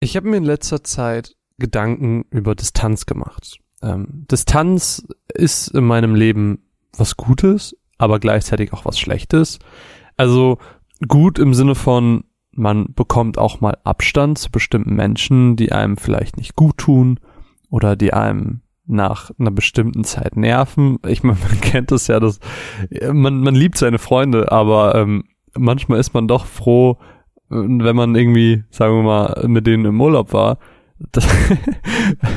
Ich 0.00 0.16
habe 0.16 0.28
mir 0.28 0.38
in 0.38 0.44
letzter 0.44 0.82
Zeit 0.82 1.36
Gedanken 1.58 2.24
über 2.30 2.54
Distanz 2.54 3.04
gemacht. 3.04 3.58
Ähm, 3.82 4.26
Distanz 4.30 5.06
ist 5.34 5.68
in 5.68 5.84
meinem 5.84 6.14
Leben 6.14 6.62
was 6.96 7.18
Gutes, 7.18 7.76
aber 7.98 8.18
gleichzeitig 8.18 8.72
auch 8.72 8.86
was 8.86 8.98
Schlechtes. 8.98 9.58
Also 10.16 10.56
gut 11.06 11.38
im 11.38 11.52
Sinne 11.52 11.74
von, 11.74 12.24
man 12.52 12.94
bekommt 12.94 13.36
auch 13.36 13.60
mal 13.60 13.76
Abstand 13.84 14.38
zu 14.38 14.50
bestimmten 14.50 14.94
Menschen, 14.94 15.56
die 15.56 15.70
einem 15.70 15.98
vielleicht 15.98 16.38
nicht 16.38 16.56
gut 16.56 16.78
tun 16.78 17.20
oder 17.68 17.94
die 17.94 18.14
einem 18.14 18.62
nach 18.86 19.30
einer 19.38 19.50
bestimmten 19.50 20.04
Zeit 20.04 20.34
nerven. 20.34 20.98
Ich 21.06 21.22
meine, 21.22 21.38
man 21.46 21.60
kennt 21.60 21.92
es 21.92 22.06
ja, 22.06 22.20
dass 22.20 22.40
man, 23.12 23.40
man 23.40 23.54
liebt 23.54 23.76
seine 23.76 23.98
Freunde, 23.98 24.50
aber 24.50 24.94
ähm, 24.94 25.24
manchmal 25.54 26.00
ist 26.00 26.14
man 26.14 26.26
doch 26.26 26.46
froh, 26.46 26.98
wenn 27.50 27.96
man 27.96 28.14
irgendwie, 28.14 28.64
sagen 28.70 28.94
wir 28.94 29.02
mal, 29.02 29.44
mit 29.48 29.66
denen 29.66 29.84
im 29.84 30.00
Urlaub 30.00 30.32
war, 30.32 30.58
dass, 31.12 31.26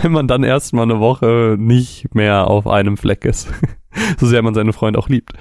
wenn 0.02 0.12
man 0.12 0.28
dann 0.28 0.44
erstmal 0.44 0.84
eine 0.84 1.00
Woche 1.00 1.56
nicht 1.60 2.16
mehr 2.16 2.48
auf 2.48 2.66
einem 2.66 2.98
Fleck 2.98 3.26
ist. 3.26 3.50
so 4.18 4.26
sehr 4.26 4.42
man 4.42 4.54
seine 4.54 4.74
Freunde 4.74 5.00
auch 5.00 5.10
liebt. 5.10 5.34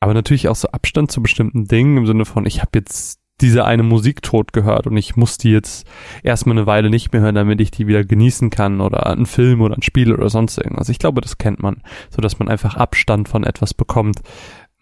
Aber 0.00 0.14
natürlich 0.14 0.48
auch 0.48 0.56
so 0.56 0.68
Abstand 0.68 1.10
zu 1.10 1.22
bestimmten 1.22 1.66
Dingen 1.66 1.98
im 1.98 2.06
Sinne 2.06 2.24
von, 2.24 2.46
ich 2.46 2.60
habe 2.60 2.70
jetzt 2.74 3.20
diese 3.40 3.64
eine 3.64 3.82
Musik 3.82 4.22
tot 4.22 4.52
gehört 4.52 4.86
und 4.86 4.96
ich 4.96 5.16
muss 5.16 5.38
die 5.38 5.50
jetzt 5.50 5.86
erstmal 6.22 6.56
eine 6.56 6.66
Weile 6.66 6.90
nicht 6.90 7.12
mehr 7.12 7.22
hören, 7.22 7.34
damit 7.34 7.60
ich 7.60 7.70
die 7.70 7.86
wieder 7.86 8.04
genießen 8.04 8.50
kann 8.50 8.80
oder 8.80 9.06
einen 9.06 9.26
Film 9.26 9.60
oder 9.60 9.76
ein 9.76 9.82
Spiel 9.82 10.12
oder 10.12 10.28
sonst 10.28 10.58
irgendwas. 10.58 10.88
Ich 10.88 10.98
glaube, 10.98 11.20
das 11.20 11.38
kennt 11.38 11.62
man, 11.62 11.82
so 12.10 12.20
dass 12.20 12.38
man 12.38 12.48
einfach 12.48 12.76
Abstand 12.76 13.28
von 13.28 13.44
etwas 13.44 13.74
bekommt, 13.74 14.20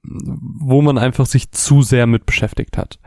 wo 0.02 0.82
man 0.82 0.98
einfach 0.98 1.26
sich 1.26 1.50
zu 1.50 1.82
sehr 1.82 2.06
mit 2.06 2.26
beschäftigt 2.26 2.78
hat. 2.78 2.98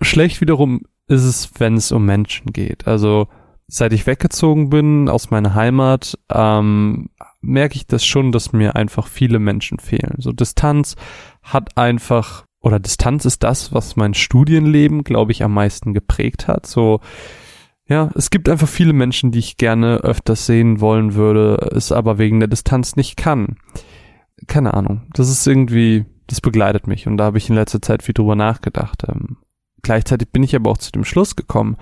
Schlecht 0.00 0.40
wiederum 0.40 0.82
ist 1.06 1.24
es, 1.24 1.50
wenn 1.58 1.76
es 1.76 1.92
um 1.92 2.04
Menschen 2.04 2.52
geht. 2.52 2.86
Also 2.86 3.28
seit 3.66 3.92
ich 3.92 4.06
weggezogen 4.06 4.70
bin 4.70 5.08
aus 5.08 5.30
meiner 5.30 5.54
Heimat, 5.54 6.18
ähm, 6.30 7.08
merke 7.40 7.76
ich 7.76 7.86
das 7.86 8.04
schon, 8.04 8.32
dass 8.32 8.52
mir 8.52 8.76
einfach 8.76 9.06
viele 9.06 9.38
Menschen 9.38 9.78
fehlen. 9.78 10.16
So 10.18 10.32
Distanz 10.32 10.96
hat 11.42 11.76
einfach, 11.76 12.44
oder 12.60 12.78
Distanz 12.78 13.24
ist 13.24 13.42
das, 13.42 13.72
was 13.72 13.96
mein 13.96 14.14
Studienleben, 14.14 15.04
glaube 15.04 15.32
ich, 15.32 15.42
am 15.42 15.54
meisten 15.54 15.94
geprägt 15.94 16.48
hat. 16.48 16.66
So, 16.66 17.00
ja, 17.86 18.10
es 18.14 18.30
gibt 18.30 18.48
einfach 18.48 18.68
viele 18.68 18.92
Menschen, 18.92 19.30
die 19.30 19.40
ich 19.40 19.56
gerne 19.56 19.98
öfters 19.98 20.46
sehen 20.46 20.80
wollen 20.80 21.14
würde, 21.14 21.70
es 21.74 21.92
aber 21.92 22.18
wegen 22.18 22.40
der 22.40 22.48
Distanz 22.48 22.96
nicht 22.96 23.16
kann. 23.16 23.56
Keine 24.46 24.74
Ahnung. 24.74 25.02
Das 25.12 25.28
ist 25.28 25.46
irgendwie, 25.46 26.06
das 26.26 26.40
begleitet 26.40 26.86
mich 26.86 27.06
und 27.06 27.16
da 27.18 27.24
habe 27.24 27.38
ich 27.38 27.48
in 27.48 27.54
letzter 27.54 27.82
Zeit 27.82 28.02
viel 28.02 28.14
drüber 28.14 28.36
nachgedacht. 28.36 29.04
Ähm, 29.08 29.36
gleichzeitig 29.84 30.30
bin 30.30 30.42
ich 30.42 30.56
aber 30.56 30.72
auch 30.72 30.78
zu 30.78 30.90
dem 30.90 31.04
Schluss 31.04 31.36
gekommen, 31.36 31.76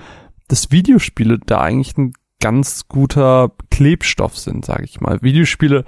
dass 0.49 0.71
Videospiele 0.71 1.39
da 1.47 1.63
eigentlich 1.63 1.97
ein 1.97 2.13
ganz 2.41 2.89
guter 2.89 3.53
Klebstoff 3.71 4.37
sind, 4.37 4.67
sage 4.67 4.85
ich 4.85 5.01
mal. 5.01 5.23
Videospiele 5.23 5.85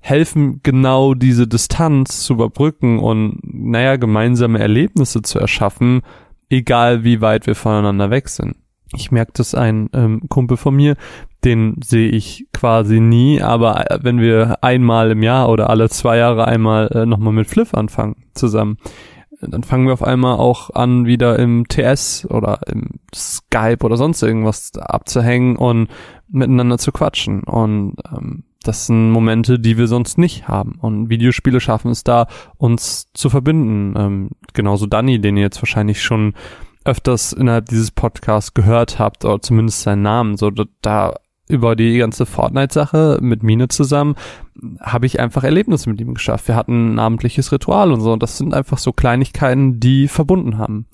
helfen 0.00 0.60
genau 0.62 1.14
diese 1.14 1.46
Distanz 1.46 2.24
zu 2.24 2.32
überbrücken 2.34 2.98
und 2.98 3.40
naja, 3.42 3.96
gemeinsame 3.96 4.58
Erlebnisse 4.58 5.22
zu 5.22 5.38
erschaffen, 5.38 6.02
egal 6.48 7.04
wie 7.04 7.20
weit 7.20 7.46
wir 7.46 7.54
voneinander 7.54 8.10
weg 8.10 8.28
sind. 8.28 8.56
Ich 8.94 9.10
merke 9.10 9.32
das 9.34 9.54
ein 9.54 9.90
ähm, 9.92 10.22
Kumpel 10.30 10.56
von 10.56 10.74
mir, 10.74 10.96
den 11.44 11.76
sehe 11.84 12.08
ich 12.08 12.46
quasi 12.54 13.00
nie, 13.00 13.42
aber 13.42 13.90
äh, 13.90 13.98
wenn 14.02 14.18
wir 14.18 14.64
einmal 14.64 15.10
im 15.10 15.22
Jahr 15.22 15.50
oder 15.50 15.68
alle 15.68 15.90
zwei 15.90 16.16
Jahre 16.16 16.46
einmal 16.46 16.88
äh, 16.88 17.04
nochmal 17.04 17.34
mit 17.34 17.48
Fliff 17.48 17.74
anfangen 17.74 18.16
zusammen, 18.32 18.78
dann 19.40 19.62
fangen 19.62 19.86
wir 19.86 19.92
auf 19.92 20.02
einmal 20.02 20.36
auch 20.36 20.70
an, 20.70 21.06
wieder 21.06 21.38
im 21.38 21.68
TS 21.68 22.26
oder 22.28 22.60
im 22.66 23.00
Skype 23.14 23.84
oder 23.84 23.96
sonst 23.96 24.22
irgendwas 24.22 24.72
abzuhängen 24.76 25.56
und 25.56 25.88
miteinander 26.28 26.78
zu 26.78 26.92
quatschen. 26.92 27.42
Und 27.44 27.96
ähm, 28.12 28.44
das 28.64 28.86
sind 28.86 29.10
Momente, 29.10 29.58
die 29.58 29.78
wir 29.78 29.86
sonst 29.86 30.18
nicht 30.18 30.48
haben. 30.48 30.78
Und 30.80 31.08
Videospiele 31.08 31.60
schaffen 31.60 31.90
es 31.90 32.04
da, 32.04 32.26
uns 32.56 33.06
zu 33.14 33.30
verbinden. 33.30 33.94
Ähm, 33.96 34.30
genauso 34.52 34.86
Danny, 34.86 35.20
den 35.20 35.36
ihr 35.36 35.44
jetzt 35.44 35.62
wahrscheinlich 35.62 36.02
schon 36.02 36.34
öfters 36.84 37.32
innerhalb 37.32 37.66
dieses 37.66 37.90
Podcasts 37.90 38.54
gehört 38.54 38.98
habt, 38.98 39.24
oder 39.24 39.40
zumindest 39.40 39.82
seinen 39.82 40.02
Namen. 40.02 40.36
So, 40.36 40.50
da 40.82 41.14
über 41.48 41.76
die 41.76 41.98
ganze 41.98 42.26
Fortnite-Sache 42.26 43.18
mit 43.20 43.42
Mine 43.42 43.68
zusammen 43.68 44.16
habe 44.80 45.06
ich 45.06 45.20
einfach 45.20 45.44
Erlebnisse 45.44 45.88
mit 45.88 46.00
ihm 46.00 46.14
geschafft. 46.14 46.48
Wir 46.48 46.56
hatten 46.56 46.90
ein 46.90 46.94
namentliches 46.96 47.52
Ritual 47.52 47.92
und 47.92 48.00
so. 48.00 48.12
Und 48.12 48.22
das 48.22 48.38
sind 48.38 48.54
einfach 48.54 48.78
so 48.78 48.92
Kleinigkeiten, 48.92 49.80
die 49.80 50.08
verbunden 50.08 50.58
haben. 50.58 50.86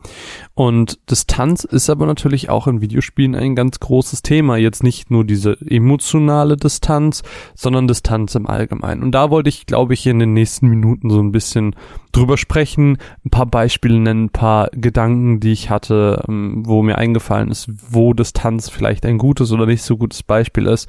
Und 0.55 0.99
Distanz 1.11 1.65
ist 1.65 1.91
aber 1.91 2.07
natürlich 2.07 2.51
auch 2.51 2.67
in 2.67 2.81
Videospielen 2.81 3.35
ein 3.35 3.55
ganz 3.55 3.81
großes 3.81 4.23
Thema. 4.23 4.57
Jetzt 4.57 4.83
nicht 4.83 5.11
nur 5.11 5.25
diese 5.25 5.57
emotionale 5.69 6.57
Distanz, 6.57 7.23
sondern 7.55 7.89
Distanz 7.89 8.35
im 8.35 8.47
Allgemeinen. 8.47 9.03
Und 9.03 9.13
da 9.13 9.31
wollte 9.31 9.49
ich, 9.49 9.67
glaube 9.67 9.95
ich, 9.95 10.07
in 10.07 10.19
den 10.19 10.33
nächsten 10.35 10.69
Minuten 10.69 11.11
so 11.11 11.21
ein 11.21 11.33
bisschen 11.33 11.75
drüber 12.13 12.37
sprechen, 12.37 12.99
ein 13.25 13.31
paar 13.31 13.47
Beispiele 13.47 13.99
nennen, 13.99 14.27
ein 14.27 14.31
paar 14.31 14.69
Gedanken, 14.73 15.41
die 15.41 15.53
ich 15.53 15.71
hatte, 15.71 16.25
ähm, 16.29 16.63
wo 16.65 16.83
mir 16.83 16.97
eingefallen 16.99 17.51
ist, 17.51 17.69
wo 17.91 18.15
Distanz 18.15 18.69
vielleicht 18.69 19.05
ein 19.05 19.19
gutes 19.19 19.53
oder 19.53 19.67
nicht 19.67 19.83
so 19.83 19.97
gutes 19.97 20.23
Beispiel 20.23 20.67
ist. 20.67 20.89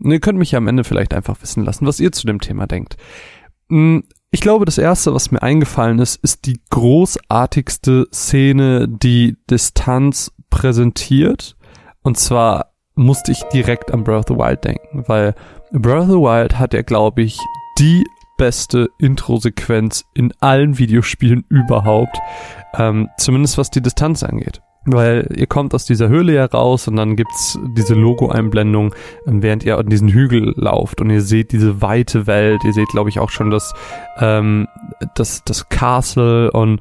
Ihr 0.00 0.20
könnt 0.20 0.38
mich 0.38 0.52
ja 0.52 0.58
am 0.58 0.68
Ende 0.68 0.84
vielleicht 0.84 1.14
einfach 1.14 1.40
wissen 1.42 1.64
lassen, 1.64 1.86
was 1.86 2.00
ihr 2.00 2.12
zu 2.12 2.26
dem 2.26 2.40
Thema 2.40 2.66
denkt. 2.66 2.96
Hm, 3.68 4.04
ich 4.30 4.40
glaube, 4.40 4.64
das 4.64 4.78
erste, 4.78 5.14
was 5.14 5.30
mir 5.30 5.42
eingefallen 5.42 5.98
ist, 5.98 6.22
ist 6.22 6.46
die 6.46 6.60
großartigste 6.70 8.08
Szene, 8.12 8.86
die 8.88 9.36
Distanz 9.50 10.32
präsentiert. 10.50 11.56
Und 12.02 12.18
zwar 12.18 12.72
musste 12.94 13.32
ich 13.32 13.42
direkt 13.44 13.90
an 13.92 14.04
Breath 14.04 14.30
of 14.30 14.36
the 14.36 14.42
Wild 14.42 14.64
denken, 14.64 15.04
weil 15.06 15.34
Breath 15.72 16.02
of 16.02 16.08
the 16.08 16.14
Wild 16.14 16.58
hat 16.58 16.74
ja, 16.74 16.82
glaube 16.82 17.22
ich, 17.22 17.38
die 17.78 18.04
beste 18.36 18.88
Intro-Sequenz 18.98 20.04
in 20.14 20.32
allen 20.40 20.78
Videospielen 20.78 21.44
überhaupt. 21.48 22.18
Ähm, 22.74 23.08
zumindest 23.16 23.56
was 23.56 23.70
die 23.70 23.82
Distanz 23.82 24.22
angeht 24.22 24.60
weil 24.84 25.28
ihr 25.36 25.46
kommt 25.46 25.74
aus 25.74 25.84
dieser 25.84 26.08
Höhle 26.08 26.34
heraus 26.34 26.88
und 26.88 26.96
dann 26.96 27.16
gibt's 27.16 27.58
diese 27.76 27.94
Logo-Einblendung, 27.94 28.94
ähm, 29.26 29.42
während 29.42 29.64
ihr 29.64 29.78
an 29.78 29.88
diesen 29.88 30.08
Hügel 30.08 30.54
lauft. 30.56 31.00
Und 31.00 31.10
ihr 31.10 31.20
seht 31.20 31.52
diese 31.52 31.82
weite 31.82 32.26
Welt, 32.26 32.62
ihr 32.64 32.72
seht, 32.72 32.88
glaube 32.88 33.10
ich, 33.10 33.18
auch 33.18 33.30
schon 33.30 33.50
das, 33.50 33.74
ähm, 34.18 34.66
das, 35.14 35.44
das 35.44 35.68
Castle. 35.68 36.50
Und 36.52 36.80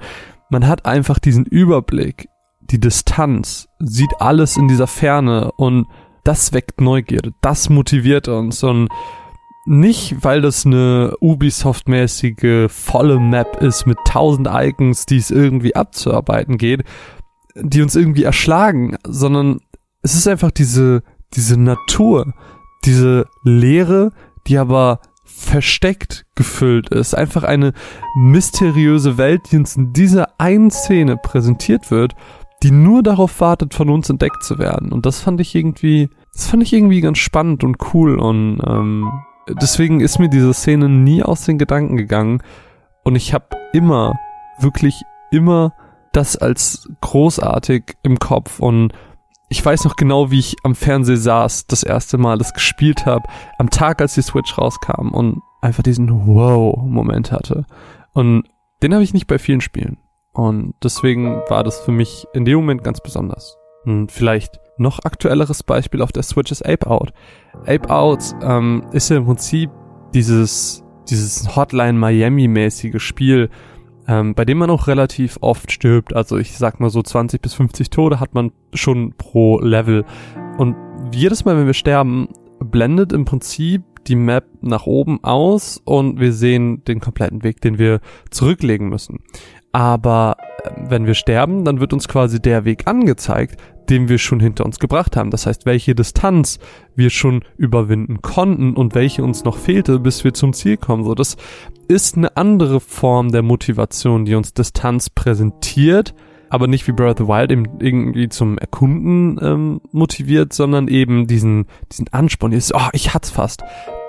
man 0.50 0.68
hat 0.68 0.86
einfach 0.86 1.19
diesen 1.19 1.46
Überblick, 1.46 2.30
die 2.62 2.80
Distanz, 2.80 3.68
sieht 3.80 4.12
alles 4.19 4.57
in 4.57 4.68
dieser 4.68 4.88
Ferne. 4.88 5.52
Und 5.57 5.88
das 6.24 6.53
weckt 6.53 6.81
Neugierde, 6.81 7.34
das 7.41 7.69
motiviert 7.69 8.28
uns. 8.28 8.63
Und 8.63 8.90
nicht, 9.69 10.24
weil 10.24 10.41
das 10.41 10.66
eine 10.66 11.13
Ubisoft-mäßige 11.19 12.69
volle 12.69 13.19
Map 13.19 13.62
ist 13.62 13.86
mit 13.86 13.97
tausend 14.06 14.47
Icons, 14.50 15.06
die 15.06 15.18
es 15.18 15.30
irgendwie 15.30 15.75
abzuarbeiten 15.75 16.57
geht, 16.57 16.86
die 17.62 17.81
uns 17.81 17.95
irgendwie 17.95 18.23
erschlagen, 18.23 18.97
sondern 19.06 19.59
es 20.01 20.16
ist 20.16 20.28
einfach 20.28 20.51
diese, 20.51 21.03
diese 21.34 21.59
Natur, 21.59 22.34
diese 22.85 23.25
Leere, 23.44 24.12
die 24.47 24.57
aber 24.57 25.01
versteckt 25.25 26.25
gefüllt 26.35 26.90
ist. 26.90 27.13
Einfach 27.13 27.44
eine 27.44 27.73
mysteriöse 28.16 29.18
Welt, 29.18 29.41
die 29.51 29.57
uns 29.57 29.75
in 29.75 29.94
dieser 29.94 30.40
einen 30.40 30.72
Szene 30.72 31.18
präsentiert 31.18 31.91
wird, 31.91 32.13
die 32.63 32.72
nur 32.72 33.03
darauf 33.03 33.40
wartet, 33.40 33.74
von 33.74 33.89
uns 33.89 34.09
entdeckt 34.09 34.44
zu 34.44 34.57
werden. 34.57 34.91
Und 34.91 35.06
das 35.06 35.19
fand 35.19 35.39
ich 35.41 35.53
irgendwie, 35.53 36.09
das 36.34 36.47
fand 36.47 36.63
ich 36.63 36.74
irgendwie 36.74 37.01
ganz 37.01 37.19
spannend 37.19 37.63
und 37.63 37.94
cool 37.94 38.18
und 38.18 38.62
ähm, 38.66 39.12
deswegen 39.62 40.00
ist 40.01 40.19
mir 40.19 40.29
diese 40.29 40.53
Szene 40.53 40.89
nie 40.89 41.24
aus 41.24 41.45
den 41.45 41.57
Gedanken 41.57 41.97
gegangen 41.97 42.41
und 43.03 43.16
ich 43.16 43.34
habe 43.34 43.45
immer, 43.74 44.18
wirklich 44.59 45.03
immer 45.31 45.74
das 46.17 46.35
als 46.35 46.89
großartig 47.01 47.95
im 48.03 48.17
Kopf 48.19 48.59
und 48.59 48.91
ich 49.50 49.63
weiß 49.63 49.85
noch 49.85 49.95
genau, 49.95 50.29
wie 50.29 50.39
ich 50.39 50.57
am 50.63 50.75
Fernseher 50.75 51.17
saß, 51.17 51.67
das 51.67 51.83
erste 51.83 52.18
Mal 52.18 52.38
das 52.38 52.53
gespielt 52.53 53.06
habe, 53.06 53.30
am 53.57 53.69
Tag, 53.69 54.01
als 54.01 54.15
die 54.15 54.21
Switch 54.21 54.57
rauskam 54.57 55.09
und 55.09 55.42
einfach 55.62 55.83
diesen 55.83 56.27
Wow-Moment 56.27 57.31
hatte. 57.31 57.65
Und 58.12 58.44
den 58.83 58.94
habe 58.94 59.03
ich 59.03 59.13
nicht 59.13 59.27
bei 59.27 59.39
vielen 59.39 59.62
Spielen. 59.62 60.00
Und 60.33 60.74
deswegen 60.83 61.42
war 61.47 61.63
das 61.63 61.80
für 61.80 61.94
mich 61.94 62.25
in 62.33 62.44
dem 62.44 62.57
Moment 62.57 62.83
ganz 62.83 63.00
besonders. 63.00 63.57
Und 63.86 64.12
vielleicht 64.12 64.59
noch 64.77 65.00
aktuelleres 65.06 65.63
Beispiel 65.63 66.01
auf 66.01 66.12
der 66.12 66.24
Switch 66.24 66.51
ist 66.51 66.65
Ape 66.65 66.88
Out. 66.88 67.13
Ape 67.65 67.89
Out 67.89 68.19
ähm, 68.42 68.86
ist 68.92 69.09
ja 69.09 69.18
im 69.18 69.25
Prinzip 69.25 69.69
dieses, 70.13 70.83
dieses 71.09 71.56
Hotline 71.56 71.97
Miami-mäßige 71.97 73.01
Spiel, 73.01 73.50
ähm, 74.07 74.33
bei 74.33 74.45
dem 74.45 74.57
man 74.57 74.69
auch 74.69 74.88
relativ 74.88 75.38
oft 75.42 75.71
stirbt. 75.71 76.15
Also 76.15 76.38
ich 76.38 76.57
sag 76.57 76.80
mal 76.80 76.89
so 76.89 77.01
20 77.01 77.42
bis 77.42 77.54
50 77.54 77.89
Tode 77.89 78.19
hat 78.19 78.33
man 78.33 78.51
schon 78.74 79.13
pro 79.18 79.59
Level. 79.59 80.06
Und 80.57 80.75
jedes 81.13 81.45
Mal, 81.45 81.57
wenn 81.57 81.65
wir 81.65 81.74
sterben, 81.74 82.30
blendet 82.59 83.13
im 83.13 83.25
Prinzip 83.25 83.83
die 84.07 84.15
Map 84.15 84.45
nach 84.62 84.86
oben 84.86 85.24
aus 85.24 85.81
und 85.83 86.19
wir 86.19 86.31
sehen 86.31 86.83
den 86.86 87.00
kompletten 87.00 87.44
Weg, 87.44 87.62
den 87.62 87.77
wir 87.77 88.00
zurücklegen 88.31 88.88
müssen. 88.88 89.19
Aber 89.74 90.38
äh, 90.63 90.71
wenn 90.89 91.06
wir 91.06 91.13
sterben, 91.13 91.65
dann 91.65 91.80
wird 91.80 91.94
uns 91.94 92.07
quasi 92.07 92.42
der 92.42 92.65
Weg 92.65 92.88
angezeigt, 92.88 93.62
den 93.89 94.10
wir 94.10 94.18
schon 94.18 94.39
hinter 94.39 94.66
uns 94.66 94.80
gebracht 94.80 95.16
haben. 95.16 95.31
Das 95.31 95.45
heißt, 95.45 95.66
welche 95.66 95.95
Distanz 95.95 96.60
wir 96.95 97.10
schon 97.10 97.44
überwinden 97.57 98.22
konnten 98.22 98.75
und 98.75 98.95
welche 98.95 99.24
uns 99.24 99.44
noch 99.44 99.57
fehlte, 99.57 100.00
bis 100.00 100.24
wir 100.24 100.34
zum 100.34 100.54
Ziel 100.54 100.78
kommen. 100.78 101.04
So, 101.04 101.16
das 101.16 101.38
ist 101.88 102.18
eine 102.18 102.36
andere 102.38 102.80
Form 102.80 103.31
der 103.31 103.44
Motivation, 103.44 104.25
die 104.25 104.36
uns 104.36 104.54
Distanz 104.54 105.10
präsentiert, 105.10 106.13
aber 106.50 106.68
nicht 106.68 106.88
wie 106.88 106.92
Breath 106.92 107.19
of 107.19 107.28
the 107.28 107.34
Wild 107.34 107.51
eben 107.51 107.80
irgendwie 107.80 108.30
zum 108.30 108.57
Erkunden 108.57 109.39
ähm, 109.42 109.81
motiviert, 109.92 110.54
sondern 110.54 110.88
eben 110.88 111.28
diesen, 111.28 111.66
diesen 111.92 112.07
Ansporn, 112.12 112.51
dieses, 112.51 112.74
oh, 112.74 112.90
ich 112.94 113.13
hat's 113.13 113.30
fast. 113.30 113.63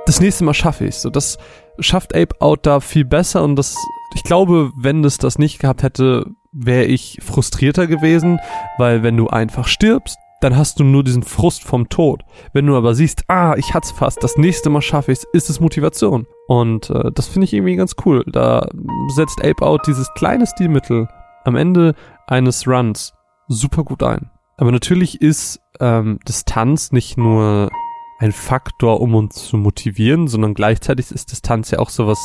Das 0.07 0.21
nächste 0.21 0.45
Mal 0.45 0.55
schaffe 0.55 0.87
ich's. 0.87 1.03
So, 1.03 1.11
das 1.11 1.39
schafft 1.81 2.15
Ape 2.15 2.41
Out 2.41 2.67
da 2.67 2.81
viel 2.81 3.05
besser 3.05 3.43
und 3.43 3.57
das, 3.57 3.77
ich 4.15 4.23
glaube, 4.23 4.73
wenn 4.77 5.05
es 5.05 5.19
das 5.19 5.39
nicht 5.39 5.59
gehabt 5.59 5.83
hätte, 5.83 6.27
wäre 6.53 6.85
ich 6.85 7.19
frustrierter 7.23 7.87
gewesen, 7.87 8.41
weil 8.79 9.03
wenn 9.03 9.17
du 9.17 9.29
einfach 9.29 9.67
stirbst, 9.67 10.19
dann 10.41 10.57
hast 10.57 10.79
du 10.79 10.85
nur 10.85 11.03
diesen 11.03 11.25
Frust 11.25 11.65
vom 11.65 11.89
Tod. 11.89 12.25
Wenn 12.53 12.67
du 12.67 12.77
aber 12.77 12.95
siehst, 12.95 13.25
ah, 13.29 13.55
ich 13.57 13.75
hat's 13.75 13.91
fast, 13.91 14.23
das 14.23 14.37
nächste 14.37 14.71
Mal 14.71 14.83
schaffe 14.83 15.11
ich's, 15.11 15.27
ist 15.33 15.51
es 15.51 15.61
Motivation. 15.61 16.27
Und 16.47 16.91
äh, 16.91 17.11
das 17.13 17.27
finde 17.27 17.47
ich 17.47 17.55
irgendwie 17.55 17.77
ganz 17.77 17.97
cool. 18.05 18.25
Da 18.27 18.69
setzt 19.15 19.45
Ape 19.45 19.67
Out 19.67 19.87
dieses 19.87 20.13
kleine 20.15 20.47
Stilmittel 20.47 21.09
am 21.45 21.57
Ende 21.57 21.95
eines 22.27 22.69
Runs 22.69 23.13
super 23.49 23.83
gut 23.83 24.03
ein. 24.03 24.31
Aber 24.57 24.71
natürlich 24.71 25.21
ist 25.21 25.61
ähm, 25.81 26.19
Distanz 26.27 26.93
nicht 26.93 27.17
nur 27.17 27.71
ein 28.19 28.33
Faktor, 28.33 29.01
um 29.01 29.15
uns 29.15 29.47
zu 29.47 29.57
motivieren, 29.57 30.29
sondern 30.29 30.55
gleichzeitig 30.55 31.11
ist 31.11 31.31
Distanz 31.31 31.71
ja 31.71 31.79
auch 31.79 31.91
sowas, 31.91 32.19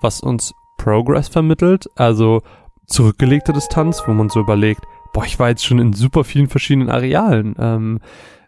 was 0.00 0.20
uns 0.20 0.52
Progress 0.78 1.28
vermittelt. 1.28 1.86
Also 1.96 2.42
zurückgelegte 2.92 3.52
Distanz, 3.52 4.02
wo 4.06 4.12
man 4.12 4.28
so 4.28 4.40
überlegt, 4.40 4.82
boah, 5.12 5.24
ich 5.24 5.38
war 5.38 5.48
jetzt 5.48 5.64
schon 5.64 5.78
in 5.78 5.92
super 5.92 6.24
vielen 6.24 6.48
verschiedenen 6.48 6.90
Arealen. 6.90 7.54
Ähm, 7.58 8.00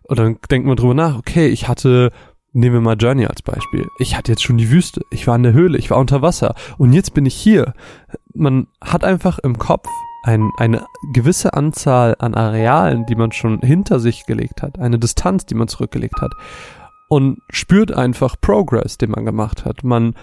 und 0.04 0.18
dann 0.18 0.38
denkt 0.50 0.66
man 0.66 0.76
drüber 0.76 0.94
nach, 0.94 1.16
okay, 1.18 1.48
ich 1.48 1.66
hatte, 1.66 2.12
nehmen 2.52 2.74
wir 2.74 2.80
mal 2.80 2.96
Journey 2.96 3.26
als 3.26 3.42
Beispiel. 3.42 3.88
Ich 3.98 4.16
hatte 4.16 4.32
jetzt 4.32 4.42
schon 4.42 4.58
die 4.58 4.70
Wüste, 4.70 5.00
ich 5.10 5.26
war 5.26 5.36
in 5.36 5.42
der 5.42 5.52
Höhle, 5.52 5.78
ich 5.78 5.90
war 5.90 5.98
unter 5.98 6.22
Wasser 6.22 6.54
und 6.78 6.92
jetzt 6.92 7.14
bin 7.14 7.26
ich 7.26 7.34
hier. 7.34 7.72
Man 8.34 8.66
hat 8.80 9.04
einfach 9.04 9.38
im 9.38 9.58
Kopf 9.58 9.88
ein, 10.24 10.50
eine 10.58 10.84
gewisse 11.12 11.54
Anzahl 11.54 12.16
an 12.18 12.34
Arealen, 12.34 13.06
die 13.06 13.14
man 13.14 13.32
schon 13.32 13.60
hinter 13.60 13.98
sich 13.98 14.26
gelegt 14.26 14.62
hat, 14.62 14.78
eine 14.78 14.98
Distanz, 14.98 15.46
die 15.46 15.54
man 15.54 15.68
zurückgelegt 15.68 16.20
hat 16.20 16.32
und 17.08 17.38
spürt 17.50 17.92
einfach 17.92 18.36
Progress, 18.40 18.98
den 18.98 19.10
man 19.10 19.24
gemacht 19.24 19.64
hat. 19.64 19.84
Man 19.84 20.14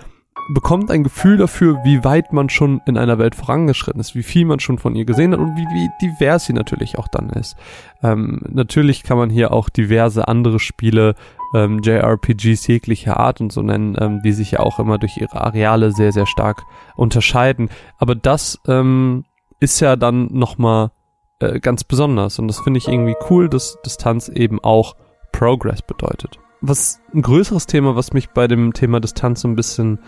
bekommt 0.50 0.92
ein 0.92 1.04
Gefühl 1.04 1.38
dafür, 1.38 1.80
wie 1.84 2.04
weit 2.04 2.34
man 2.34 2.50
schon 2.50 2.82
in 2.86 2.98
einer 2.98 3.18
Welt 3.18 3.36
vorangeschritten 3.36 4.02
ist, 4.02 4.16
wie 4.16 4.24
viel 4.24 4.46
man 4.46 4.60
schon 4.60 4.78
von 4.78 4.96
ihr 4.96 5.06
gesehen 5.06 5.34
hat 5.34 5.40
und 5.40 5.56
wie, 5.56 5.66
wie 5.66 5.90
divers 6.02 6.46
sie 6.46 6.54
natürlich 6.54 6.98
auch 6.98 7.08
dann 7.08 7.30
ist. 7.30 7.56
Ähm, 8.04 8.42
natürlich 8.50 9.04
kann 9.04 9.18
man 9.18 9.30
hier 9.30 9.52
auch 9.52 9.70
diverse 9.70 10.28
andere 10.28 10.60
Spiele, 10.60 11.16
ähm, 11.54 11.82
JRPGs 11.84 12.68
jeglicher 12.68 13.18
Art 13.18 13.42
und 13.42 13.52
so 13.52 13.62
nennen, 13.62 13.96
ähm, 14.00 14.22
die 14.24 14.32
sich 14.32 14.52
ja 14.52 14.60
auch 14.60 14.80
immer 14.80 14.98
durch 14.98 15.18
ihre 15.18 15.42
Areale 15.42 15.92
sehr, 15.92 16.12
sehr 16.12 16.26
stark 16.26 16.64
unterscheiden. 16.96 17.70
Aber 17.98 18.16
das 18.16 18.60
ähm, 18.68 19.26
ist 19.60 19.80
ja 19.80 19.96
dann 19.96 20.30
nochmal 20.32 20.92
äh, 21.40 21.60
ganz 21.60 21.84
besonders 21.84 22.40
und 22.40 22.48
das 22.48 22.60
finde 22.60 22.78
ich 22.78 22.88
irgendwie 22.88 23.16
cool, 23.30 23.50
dass 23.50 23.78
Distanz 23.86 24.30
eben 24.30 24.60
auch 24.64 24.96
Progress 25.32 25.82
bedeutet. 25.82 26.40
Was 26.62 27.00
ein 27.14 27.22
größeres 27.22 27.66
Thema, 27.66 27.96
was 27.96 28.14
mich 28.14 28.30
bei 28.30 28.48
dem 28.48 28.74
Thema 28.74 29.00
Distanz 29.00 29.42
so 29.42 29.48
ein 29.48 29.56
bisschen 29.56 30.00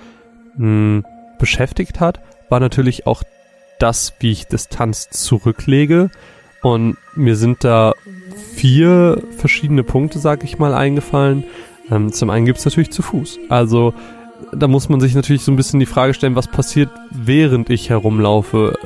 mh, 0.58 1.04
beschäftigt 1.40 2.00
hat, 2.00 2.20
war 2.50 2.60
natürlich 2.60 3.08
auch 3.08 3.24
das, 3.80 4.14
wie 4.20 4.32
ich 4.32 4.48
Distanz 4.48 5.10
zurücklege. 5.10 6.10
Und 6.62 6.98
mir 7.16 7.36
sind 7.36 7.64
da 7.64 7.94
vier 8.56 9.22
verschiedene 9.38 9.84
Punkte, 9.84 10.20
sag 10.20 10.44
ich 10.44 10.58
mal, 10.58 10.74
eingefallen. 10.74 11.44
Ähm, 11.92 12.14
zum 12.14 12.30
einen 12.30 12.46
gibt's 12.46 12.64
natürlich 12.64 12.92
zu 12.92 13.02
Fuß. 13.02 13.40
Also 13.50 13.94
da 14.52 14.68
muss 14.68 14.90
man 14.90 15.02
sich 15.02 15.16
natürlich 15.16 15.44
so 15.44 15.52
ein 15.52 15.56
bisschen 15.56 15.80
die 15.80 15.86
Frage 15.86 16.14
stellen, 16.14 16.36
was 16.36 16.48
passiert, 16.48 16.90
während 17.12 17.70
ich 17.70 17.90
herumlaufe? 17.90 18.78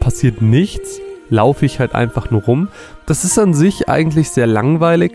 Passiert 0.00 0.42
nichts? 0.42 1.00
Laufe 1.28 1.66
ich 1.66 1.78
halt 1.78 1.94
einfach 1.94 2.30
nur 2.30 2.42
rum? 2.42 2.68
Das 3.06 3.24
ist 3.24 3.38
an 3.38 3.54
sich 3.54 3.88
eigentlich 3.88 4.30
sehr 4.30 4.46
langweilig, 4.46 5.12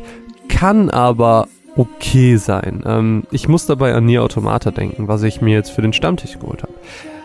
kann 0.50 0.90
aber 0.90 1.48
okay 1.78 2.38
sein. 2.38 2.84
Ähm, 2.86 3.24
ich 3.32 3.48
muss 3.48 3.66
dabei 3.66 3.94
an 3.94 4.06
Nier 4.06 4.24
Automata 4.24 4.72
denken, 4.72 5.08
was 5.08 5.24
ich 5.24 5.42
mir 5.42 5.54
jetzt 5.54 5.70
für 5.70 5.82
den 5.82 5.94
Stammtisch 5.94 6.40
geholt 6.40 6.64
habe. 6.64 6.74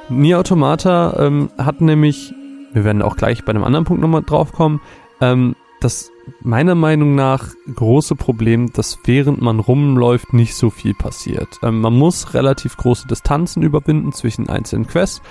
Nier 0.09 0.39
Automata 0.39 1.17
ähm, 1.19 1.51
hat 1.59 1.81
nämlich, 1.81 2.33
wir 2.73 2.85
werden 2.85 3.03
auch 3.03 3.17
gleich 3.17 3.45
bei 3.45 3.51
einem 3.51 3.65
anderen 3.65 3.85
Punkt 3.85 4.03
nochmal 4.03 4.23
drauf 4.23 4.53
kommen, 4.53 4.81
ähm, 5.21 5.57
das 5.81 6.11
meiner 6.43 6.75
Meinung 6.75 7.15
nach 7.15 7.49
große 7.75 8.15
Problem, 8.15 8.73
dass 8.73 8.99
während 9.05 9.41
man 9.43 9.59
rumläuft 9.59 10.33
nicht 10.33 10.55
so 10.55 10.71
viel 10.71 10.95
passiert. 10.95 11.59
Ähm, 11.63 11.81
man 11.81 11.95
muss 11.95 12.35
relativ 12.35 12.77
große 12.77 13.09
Distanzen 13.09 13.63
überwinden 13.63 14.13
zwischen 14.13 14.49
einzelnen 14.49 14.87
Quests 14.87 15.23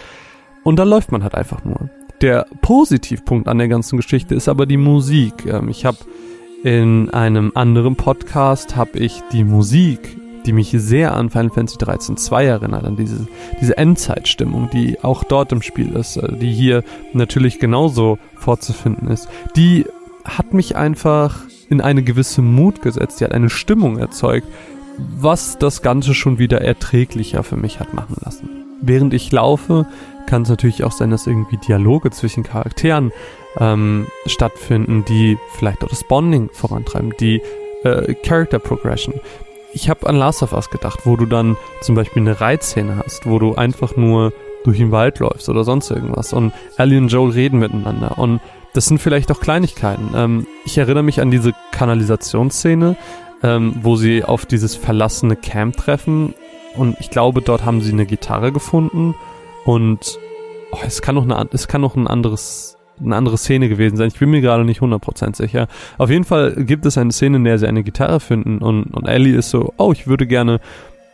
und 0.63 0.77
da 0.77 0.83
läuft 0.83 1.11
man 1.11 1.23
halt 1.23 1.35
einfach 1.35 1.63
nur. 1.63 1.89
Der 2.21 2.45
Positivpunkt 2.61 3.47
an 3.47 3.57
der 3.57 3.67
ganzen 3.67 3.97
Geschichte 3.97 4.35
ist 4.35 4.47
aber 4.47 4.65
die 4.65 4.77
Musik. 4.77 5.45
Ähm, 5.45 5.69
ich 5.69 5.85
habe 5.85 5.97
in 6.63 7.09
einem 7.09 7.51
anderen 7.55 7.95
Podcast 7.95 8.75
habe 8.75 8.99
ich 8.99 9.21
die 9.31 9.43
Musik, 9.43 10.17
die 10.45 10.53
mich 10.53 10.69
sehr 10.71 11.15
an 11.15 11.29
Final 11.29 11.49
Fantasy 11.49 11.77
13 11.79 12.17
2 12.17 12.45
erinnert, 12.45 12.85
an 12.85 12.95
diese, 12.95 13.27
diese 13.59 13.77
Endzeitstimmung, 13.77 14.69
die 14.71 15.03
auch 15.03 15.23
dort 15.23 15.51
im 15.51 15.61
Spiel 15.61 15.95
ist, 15.95 16.17
äh, 16.17 16.35
die 16.37 16.51
hier 16.51 16.83
natürlich 17.13 17.59
genauso 17.59 18.19
vorzufinden 18.35 19.07
ist. 19.07 19.27
Die 19.55 19.85
hat 20.23 20.53
mich 20.53 20.75
einfach 20.75 21.41
in 21.69 21.81
eine 21.81 22.03
gewisse 22.03 22.41
Mut 22.41 22.81
gesetzt, 22.81 23.19
die 23.19 23.25
hat 23.25 23.31
eine 23.31 23.49
Stimmung 23.49 23.97
erzeugt, 23.97 24.47
was 24.97 25.57
das 25.57 25.81
Ganze 25.81 26.13
schon 26.13 26.37
wieder 26.37 26.61
erträglicher 26.61 27.43
für 27.43 27.57
mich 27.57 27.79
hat 27.79 27.93
machen 27.93 28.17
lassen. 28.23 28.49
Während 28.81 29.13
ich 29.13 29.31
laufe, 29.31 29.87
kann 30.27 30.43
es 30.43 30.49
natürlich 30.49 30.83
auch 30.83 30.91
sein, 30.91 31.09
dass 31.09 31.27
irgendwie 31.27 31.57
Dialoge 31.57 32.11
zwischen 32.11 32.43
Charakteren 32.43 33.11
ähm, 33.59 34.07
stattfinden, 34.25 35.05
die 35.05 35.37
vielleicht 35.53 35.83
auch 35.83 35.89
das 35.89 36.03
Bonding 36.03 36.49
vorantreiben, 36.51 37.13
die 37.19 37.41
äh, 37.83 38.13
Character 38.15 38.59
Progression. 38.59 39.15
Ich 39.73 39.89
habe 39.89 40.07
an 40.07 40.15
Last 40.15 40.43
of 40.43 40.53
Us 40.53 40.69
gedacht, 40.69 41.01
wo 41.05 41.15
du 41.15 41.25
dann 41.25 41.57
zum 41.81 41.95
Beispiel 41.95 42.21
eine 42.21 42.41
Reitszene 42.41 42.97
hast, 43.03 43.25
wo 43.25 43.39
du 43.39 43.55
einfach 43.55 43.95
nur 43.95 44.33
durch 44.63 44.77
den 44.77 44.91
Wald 44.91 45.19
läufst 45.19 45.49
oder 45.49 45.63
sonst 45.63 45.89
irgendwas 45.89 46.33
und 46.33 46.53
Ellie 46.77 46.97
und 46.97 47.07
Joel 47.07 47.31
reden 47.31 47.59
miteinander 47.59 48.17
und 48.17 48.41
das 48.73 48.85
sind 48.85 48.99
vielleicht 48.99 49.31
auch 49.31 49.41
Kleinigkeiten. 49.41 50.11
Ähm, 50.15 50.47
ich 50.65 50.77
erinnere 50.77 51.03
mich 51.03 51.19
an 51.19 51.31
diese 51.31 51.53
Kanalisationsszene, 51.71 52.95
ähm, 53.43 53.75
wo 53.81 53.95
sie 53.95 54.23
auf 54.23 54.45
dieses 54.45 54.75
verlassene 54.75 55.35
Camp 55.35 55.77
treffen 55.77 56.35
und 56.75 56.97
ich 56.99 57.09
glaube, 57.09 57.41
dort 57.41 57.65
haben 57.65 57.81
sie 57.81 57.91
eine 57.91 58.05
Gitarre 58.05 58.51
gefunden 58.51 59.15
und 59.65 60.19
oh, 60.71 60.77
es 60.85 61.01
kann 61.01 61.15
noch 61.15 61.23
eine, 61.23 61.49
es 61.51 61.67
kann 61.67 61.81
noch 61.81 61.95
ein 61.95 62.07
anderes 62.07 62.77
eine 63.03 63.15
andere 63.15 63.37
Szene 63.37 63.67
gewesen 63.67 63.97
sein. 63.97 64.09
Ich 64.09 64.19
bin 64.19 64.29
mir 64.29 64.41
gerade 64.41 64.63
nicht 64.63 64.81
100% 64.81 65.35
sicher. 65.35 65.67
Auf 65.97 66.11
jeden 66.11 66.23
Fall 66.23 66.53
gibt 66.65 66.85
es 66.85 66.99
eine 66.99 67.11
Szene, 67.11 67.37
in 67.37 67.43
der 67.43 67.57
sie 67.57 67.67
eine 67.67 67.83
Gitarre 67.83 68.19
finden 68.19 68.59
und, 68.59 68.83
und 68.93 69.07
Ellie 69.07 69.35
ist 69.35 69.49
so, 69.49 69.73
oh, 69.77 69.91
ich 69.91 70.05
würde 70.05 70.27
gerne 70.27 70.59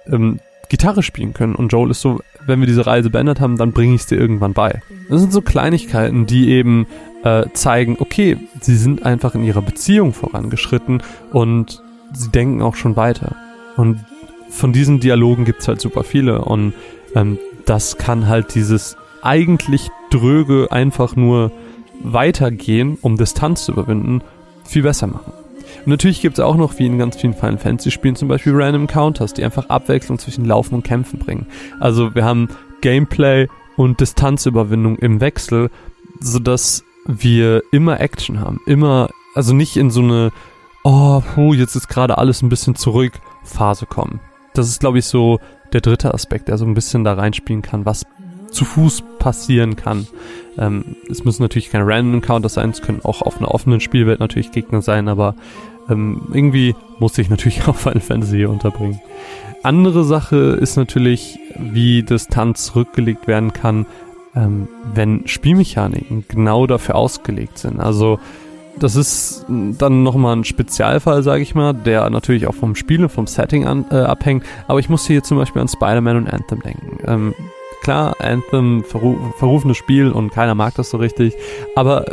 ähm, 0.07 0.39
Gitarre 0.69 1.03
spielen 1.03 1.33
können. 1.33 1.55
Und 1.55 1.71
Joel 1.71 1.91
ist 1.91 2.01
so, 2.01 2.19
wenn 2.45 2.59
wir 2.59 2.67
diese 2.67 2.85
Reise 2.85 3.09
beendet 3.09 3.39
haben, 3.39 3.57
dann 3.57 3.71
bringe 3.71 3.95
ich 3.95 4.01
es 4.01 4.07
dir 4.07 4.17
irgendwann 4.17 4.53
bei. 4.53 4.81
Das 5.09 5.21
sind 5.21 5.31
so 5.31 5.41
Kleinigkeiten, 5.41 6.25
die 6.25 6.49
eben 6.49 6.87
äh, 7.23 7.45
zeigen, 7.53 7.97
okay, 7.99 8.37
sie 8.59 8.75
sind 8.75 9.05
einfach 9.05 9.35
in 9.35 9.43
ihrer 9.43 9.61
Beziehung 9.61 10.13
vorangeschritten 10.13 11.03
und 11.31 11.81
sie 12.13 12.29
denken 12.29 12.61
auch 12.61 12.75
schon 12.75 12.95
weiter. 12.95 13.35
Und 13.75 14.03
von 14.49 14.73
diesen 14.73 14.99
Dialogen 14.99 15.45
gibt 15.45 15.61
es 15.61 15.67
halt 15.67 15.81
super 15.81 16.03
viele 16.03 16.43
und 16.43 16.73
ähm, 17.15 17.37
das 17.67 17.97
kann 17.97 18.27
halt 18.27 18.55
dieses 18.55 18.97
eigentlich 19.21 19.89
dröge 20.09 20.71
einfach 20.71 21.15
nur 21.15 21.51
weitergehen, 22.01 22.97
um 23.01 23.17
Distanz 23.17 23.65
zu 23.65 23.73
überwinden, 23.73 24.21
viel 24.63 24.83
besser 24.83 25.07
machen. 25.07 25.33
Und 25.79 25.87
natürlich 25.87 26.21
gibt 26.21 26.37
es 26.37 26.43
auch 26.43 26.55
noch, 26.55 26.79
wie 26.79 26.85
in 26.85 26.97
ganz 26.97 27.17
vielen 27.17 27.33
Final 27.33 27.57
Fantasy 27.57 27.91
Spielen, 27.91 28.15
zum 28.15 28.29
Beispiel 28.29 28.53
Random 28.55 28.83
Encounters, 28.83 29.33
die 29.33 29.43
einfach 29.43 29.69
Abwechslung 29.69 30.17
zwischen 30.17 30.45
Laufen 30.45 30.75
und 30.75 30.83
Kämpfen 30.83 31.19
bringen. 31.19 31.47
Also 31.79 32.15
wir 32.15 32.23
haben 32.23 32.49
Gameplay 32.81 33.47
und 33.75 33.99
Distanzüberwindung 33.99 34.97
im 34.97 35.19
Wechsel, 35.19 35.69
sodass 36.19 36.83
wir 37.05 37.63
immer 37.71 37.99
Action 37.99 38.39
haben. 38.39 38.61
Immer, 38.65 39.09
also 39.35 39.53
nicht 39.53 39.75
in 39.75 39.91
so 39.91 40.01
eine, 40.01 40.31
oh, 40.83 41.21
jetzt 41.53 41.75
ist 41.75 41.89
gerade 41.89 42.17
alles 42.17 42.41
ein 42.41 42.49
bisschen 42.49 42.75
zurück 42.75 43.13
Phase 43.43 43.85
kommen. 43.85 44.19
Das 44.53 44.67
ist, 44.67 44.79
glaube 44.79 44.99
ich, 44.99 45.05
so 45.05 45.39
der 45.73 45.81
dritte 45.81 46.13
Aspekt, 46.13 46.47
der 46.47 46.57
so 46.57 46.65
ein 46.65 46.73
bisschen 46.73 47.03
da 47.03 47.13
reinspielen 47.13 47.61
kann, 47.61 47.85
was 47.85 48.05
zu 48.51 48.65
Fuß 48.65 49.03
passieren 49.19 49.75
kann. 49.75 50.07
Ähm, 50.57 50.95
es 51.09 51.23
müssen 51.23 51.43
natürlich 51.43 51.69
keine 51.69 51.85
Random 51.85 52.15
Encounters 52.15 52.55
sein, 52.55 52.69
es 52.69 52.81
können 52.81 53.01
auch 53.03 53.21
auf 53.21 53.37
einer 53.37 53.51
offenen 53.51 53.79
Spielwelt 53.79 54.19
natürlich 54.19 54.51
Gegner 54.51 54.81
sein, 54.81 55.07
aber 55.07 55.35
ähm, 55.89 56.21
irgendwie 56.33 56.75
muss 56.99 57.17
ich 57.17 57.29
natürlich 57.29 57.67
auch 57.67 57.75
Final 57.75 57.99
Fantasy 57.99 58.37
hier 58.37 58.49
unterbringen. 58.49 59.01
Andere 59.63 60.03
Sache 60.03 60.35
ist 60.35 60.77
natürlich, 60.77 61.39
wie 61.57 62.03
Distanz 62.03 62.65
zurückgelegt 62.65 63.27
werden 63.27 63.53
kann, 63.53 63.85
ähm, 64.35 64.67
wenn 64.93 65.27
Spielmechaniken 65.27 66.25
genau 66.27 66.67
dafür 66.67 66.95
ausgelegt 66.95 67.57
sind. 67.57 67.79
Also 67.79 68.19
das 68.79 68.95
ist 68.95 69.45
dann 69.47 70.03
nochmal 70.03 70.35
ein 70.35 70.43
Spezialfall, 70.43 71.23
sage 71.23 71.41
ich 71.41 71.55
mal, 71.55 71.73
der 71.73 72.09
natürlich 72.09 72.47
auch 72.47 72.55
vom 72.55 72.75
Spiel 72.75 73.03
und 73.03 73.09
vom 73.09 73.27
Setting 73.27 73.65
an, 73.65 73.85
äh, 73.91 73.95
abhängt. 73.95 74.43
Aber 74.67 74.79
ich 74.79 74.89
musste 74.89 75.13
hier 75.13 75.23
zum 75.23 75.37
Beispiel 75.37 75.61
an 75.61 75.67
Spider-Man 75.67 76.17
und 76.17 76.33
Anthem 76.33 76.61
denken. 76.61 76.97
Ähm, 77.05 77.33
klar, 77.81 78.15
Anthem, 78.19 78.83
verru 78.83 79.17
verrufenes 79.37 79.77
Spiel 79.77 80.11
und 80.11 80.31
keiner 80.31 80.55
mag 80.55 80.75
das 80.75 80.89
so 80.89 80.97
richtig. 80.97 81.33
Aber 81.75 82.05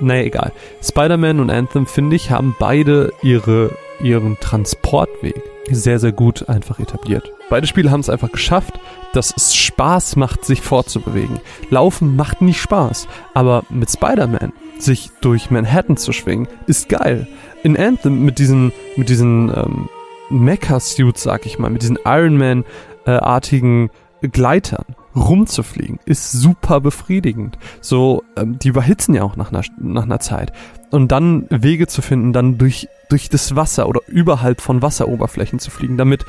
naja, 0.00 0.22
egal. 0.22 0.52
Spider-Man 0.82 1.40
und 1.40 1.50
Anthem, 1.50 1.86
finde 1.86 2.16
ich, 2.16 2.30
haben 2.30 2.54
beide 2.58 3.12
ihre, 3.22 3.76
ihren 4.00 4.38
Transportweg 4.40 5.42
sehr, 5.70 5.98
sehr 5.98 6.12
gut 6.12 6.48
einfach 6.48 6.78
etabliert. 6.78 7.32
Beide 7.48 7.66
Spiele 7.66 7.90
haben 7.90 8.00
es 8.00 8.10
einfach 8.10 8.30
geschafft, 8.30 8.78
dass 9.12 9.32
es 9.36 9.54
Spaß 9.54 10.16
macht, 10.16 10.44
sich 10.44 10.60
fortzubewegen. 10.60 11.40
Laufen 11.70 12.16
macht 12.16 12.40
nicht 12.40 12.60
Spaß, 12.60 13.08
aber 13.34 13.64
mit 13.70 13.90
Spider-Man 13.90 14.52
sich 14.82 15.10
durch 15.20 15.50
Manhattan 15.50 15.96
zu 15.96 16.12
schwingen, 16.12 16.48
ist 16.66 16.88
geil. 16.88 17.26
In 17.62 17.76
Anthem 17.76 18.24
mit 18.24 18.38
diesen, 18.38 18.72
mit 18.96 19.08
diesen 19.08 19.50
ähm, 19.54 19.88
Mecha-Suits, 20.30 21.22
sag 21.22 21.46
ich 21.46 21.58
mal, 21.58 21.70
mit 21.70 21.82
diesen 21.82 21.98
Iron 22.04 22.36
Man-artigen 22.36 23.90
äh, 24.22 24.28
Gleitern 24.28 24.84
rumzufliegen, 25.14 25.98
ist 26.04 26.32
super 26.32 26.80
befriedigend. 26.80 27.58
So, 27.80 28.22
ähm, 28.36 28.58
die 28.58 28.68
überhitzen 28.68 29.14
ja 29.14 29.22
auch 29.22 29.36
nach 29.36 29.50
einer, 29.50 29.62
nach 29.78 30.04
einer 30.04 30.20
Zeit. 30.20 30.52
Und 30.90 31.10
dann 31.10 31.46
Wege 31.50 31.86
zu 31.86 32.02
finden, 32.02 32.32
dann 32.32 32.58
durch, 32.58 32.88
durch 33.08 33.28
das 33.28 33.56
Wasser 33.56 33.88
oder 33.88 34.00
überhalb 34.06 34.60
von 34.60 34.82
Wasseroberflächen 34.82 35.58
zu 35.58 35.70
fliegen, 35.70 35.96
damit 35.96 36.24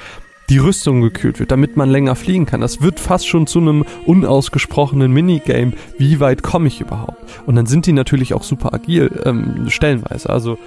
die 0.49 0.59
Rüstung 0.59 1.01
gekühlt 1.01 1.39
wird, 1.39 1.51
damit 1.51 1.75
man 1.75 1.89
länger 1.89 2.15
fliegen 2.15 2.45
kann. 2.45 2.61
Das 2.61 2.81
wird 2.81 2.99
fast 2.99 3.27
schon 3.27 3.47
zu 3.47 3.59
einem 3.59 3.83
unausgesprochenen 4.05 5.11
Minigame. 5.11 5.73
Wie 5.97 6.19
weit 6.19 6.41
komme 6.43 6.67
ich 6.67 6.79
überhaupt? 6.79 7.17
Und 7.45 7.55
dann 7.55 7.65
sind 7.65 7.85
die 7.85 7.93
natürlich 7.93 8.33
auch 8.33 8.43
super 8.43 8.73
agil, 8.73 9.11
ähm, 9.25 9.65
stellenweise. 9.69 10.29
Also 10.29 10.57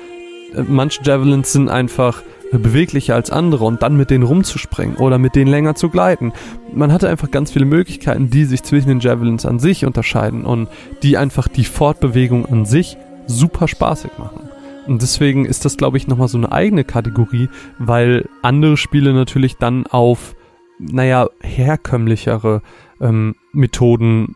äh, 0.54 0.62
manche 0.66 1.02
Javelins 1.02 1.52
sind 1.52 1.68
einfach 1.68 2.22
beweglicher 2.52 3.14
als 3.14 3.30
andere 3.30 3.64
und 3.64 3.82
dann 3.82 3.96
mit 3.96 4.10
denen 4.10 4.24
rumzuspringen 4.24 4.96
oder 4.96 5.18
mit 5.18 5.36
denen 5.36 5.50
länger 5.50 5.76
zu 5.76 5.88
gleiten. 5.88 6.32
Man 6.72 6.92
hatte 6.92 7.08
einfach 7.08 7.30
ganz 7.30 7.52
viele 7.52 7.64
Möglichkeiten, 7.64 8.30
die 8.30 8.44
sich 8.44 8.62
zwischen 8.62 8.88
den 8.88 9.00
Javelins 9.00 9.46
an 9.46 9.60
sich 9.60 9.84
unterscheiden 9.84 10.44
und 10.44 10.68
die 11.02 11.16
einfach 11.16 11.48
die 11.48 11.64
Fortbewegung 11.64 12.46
an 12.46 12.66
sich 12.66 12.96
super 13.26 13.68
spaßig 13.68 14.10
machen. 14.18 14.49
Und 14.90 15.02
deswegen 15.02 15.44
ist 15.44 15.64
das, 15.64 15.76
glaube 15.76 15.98
ich, 15.98 16.08
nochmal 16.08 16.26
so 16.26 16.36
eine 16.36 16.50
eigene 16.50 16.82
Kategorie, 16.82 17.48
weil 17.78 18.28
andere 18.42 18.76
Spiele 18.76 19.12
natürlich 19.12 19.56
dann 19.56 19.86
auf, 19.86 20.34
naja, 20.80 21.28
herkömmlichere 21.40 22.60
ähm, 23.00 23.36
Methoden 23.52 24.34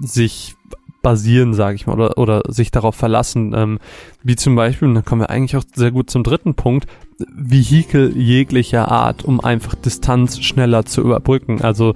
sich 0.00 0.56
basieren, 1.02 1.54
sage 1.54 1.76
ich 1.76 1.86
mal, 1.86 1.92
oder, 1.92 2.18
oder 2.18 2.42
sich 2.48 2.72
darauf 2.72 2.96
verlassen, 2.96 3.54
ähm, 3.54 3.78
wie 4.24 4.34
zum 4.34 4.56
Beispiel, 4.56 4.88
und 4.88 4.96
dann 4.96 5.04
kommen 5.04 5.22
wir 5.22 5.30
eigentlich 5.30 5.56
auch 5.56 5.62
sehr 5.72 5.92
gut 5.92 6.10
zum 6.10 6.24
dritten 6.24 6.54
Punkt, 6.54 6.88
Vehikel 7.34 8.16
jeglicher 8.16 8.90
Art, 8.90 9.24
um 9.24 9.40
einfach 9.40 9.74
Distanz 9.74 10.40
schneller 10.40 10.84
zu 10.84 11.00
überbrücken. 11.02 11.60
Also 11.60 11.94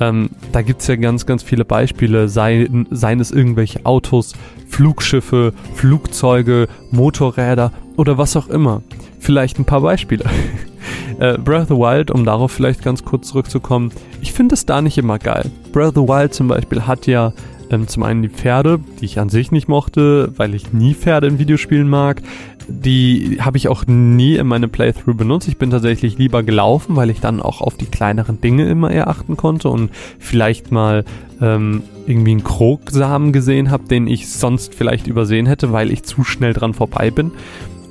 ähm, 0.00 0.30
da 0.52 0.62
gibt's 0.62 0.86
ja 0.86 0.96
ganz, 0.96 1.26
ganz 1.26 1.42
viele 1.42 1.64
Beispiele, 1.64 2.28
seien, 2.28 2.86
seien 2.90 3.20
es 3.20 3.30
irgendwelche 3.30 3.86
Autos, 3.86 4.34
Flugschiffe, 4.68 5.52
Flugzeuge, 5.74 6.68
Motorräder 6.90 7.72
oder 7.96 8.18
was 8.18 8.36
auch 8.36 8.48
immer. 8.48 8.82
Vielleicht 9.20 9.58
ein 9.58 9.64
paar 9.64 9.80
Beispiele. 9.80 10.24
äh, 11.18 11.38
Breath 11.38 11.62
of 11.62 11.68
the 11.68 11.74
Wild, 11.74 12.10
um 12.10 12.24
darauf 12.24 12.52
vielleicht 12.52 12.82
ganz 12.82 13.04
kurz 13.04 13.28
zurückzukommen, 13.28 13.92
ich 14.20 14.32
finde 14.32 14.54
es 14.54 14.66
da 14.66 14.82
nicht 14.82 14.98
immer 14.98 15.18
geil. 15.18 15.50
Breath 15.72 15.96
of 15.96 16.04
the 16.04 16.08
Wild 16.08 16.34
zum 16.34 16.48
Beispiel 16.48 16.86
hat 16.86 17.06
ja 17.06 17.32
ähm, 17.70 17.88
zum 17.88 18.02
einen 18.02 18.22
die 18.22 18.28
Pferde, 18.28 18.80
die 19.00 19.04
ich 19.04 19.18
an 19.18 19.28
sich 19.28 19.50
nicht 19.50 19.68
mochte, 19.68 20.32
weil 20.36 20.54
ich 20.54 20.72
nie 20.72 20.94
Pferde 20.94 21.26
in 21.26 21.38
Videospielen 21.38 21.88
mag. 21.88 22.22
Die 22.68 23.38
habe 23.40 23.56
ich 23.56 23.68
auch 23.68 23.86
nie 23.86 24.36
in 24.36 24.46
meinem 24.46 24.70
Playthrough 24.70 25.16
benutzt. 25.16 25.48
Ich 25.48 25.58
bin 25.58 25.70
tatsächlich 25.70 26.18
lieber 26.18 26.42
gelaufen, 26.42 26.96
weil 26.96 27.10
ich 27.10 27.20
dann 27.20 27.40
auch 27.40 27.60
auf 27.60 27.76
die 27.76 27.86
kleineren 27.86 28.40
Dinge 28.40 28.68
immer 28.68 28.90
eher 28.90 29.08
achten 29.08 29.36
konnte 29.36 29.68
und 29.68 29.90
vielleicht 30.18 30.72
mal 30.72 31.04
ähm, 31.40 31.82
irgendwie 32.06 32.32
einen 32.32 32.44
Krogsamen 32.44 33.32
gesehen 33.32 33.70
habe, 33.70 33.84
den 33.84 34.06
ich 34.06 34.28
sonst 34.28 34.74
vielleicht 34.74 35.06
übersehen 35.06 35.46
hätte, 35.46 35.72
weil 35.72 35.90
ich 35.90 36.04
zu 36.04 36.24
schnell 36.24 36.52
dran 36.52 36.74
vorbei 36.74 37.10
bin. 37.10 37.32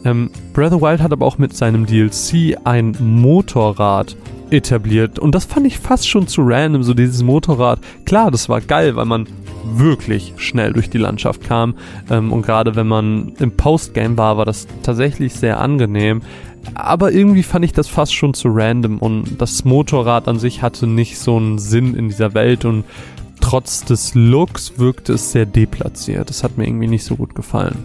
Ähm, 0.05 0.29
Breath 0.53 0.73
of 0.73 0.81
Wild 0.81 1.01
hat 1.01 1.11
aber 1.11 1.25
auch 1.25 1.37
mit 1.37 1.55
seinem 1.55 1.85
DLC 1.85 2.57
ein 2.63 2.95
Motorrad 2.99 4.15
etabliert 4.53 5.19
und 5.19 5.35
das 5.35 5.45
fand 5.45 5.67
ich 5.67 5.79
fast 5.79 6.07
schon 6.07 6.27
zu 6.27 6.41
random, 6.43 6.83
so 6.83 6.93
dieses 6.93 7.23
Motorrad. 7.23 7.79
Klar, 8.05 8.31
das 8.31 8.47
war 8.47 8.61
geil, 8.61 8.95
weil 8.95 9.05
man 9.05 9.27
wirklich 9.65 10.33
schnell 10.37 10.73
durch 10.73 10.89
die 10.89 10.97
Landschaft 10.97 11.43
kam. 11.43 11.75
Ähm, 12.09 12.31
und 12.31 12.43
gerade 12.43 12.75
wenn 12.75 12.87
man 12.87 13.33
im 13.39 13.51
Postgame 13.51 14.17
war, 14.17 14.37
war 14.37 14.45
das 14.45 14.67
tatsächlich 14.83 15.33
sehr 15.33 15.59
angenehm. 15.59 16.21
Aber 16.75 17.11
irgendwie 17.11 17.43
fand 17.43 17.65
ich 17.65 17.73
das 17.73 17.87
fast 17.87 18.13
schon 18.13 18.33
zu 18.33 18.49
random 18.49 18.99
und 18.99 19.41
das 19.41 19.65
Motorrad 19.65 20.27
an 20.27 20.39
sich 20.39 20.61
hatte 20.61 20.87
nicht 20.87 21.19
so 21.19 21.35
einen 21.37 21.59
Sinn 21.59 21.95
in 21.95 22.07
dieser 22.07 22.33
Welt 22.33 22.63
und 22.63 22.85
trotz 23.41 23.83
des 23.83 24.15
Looks 24.15 24.77
wirkte 24.77 25.13
es 25.13 25.33
sehr 25.33 25.45
deplatziert. 25.45 26.29
Das 26.29 26.43
hat 26.43 26.57
mir 26.57 26.65
irgendwie 26.65 26.87
nicht 26.87 27.03
so 27.03 27.17
gut 27.17 27.35
gefallen. 27.35 27.83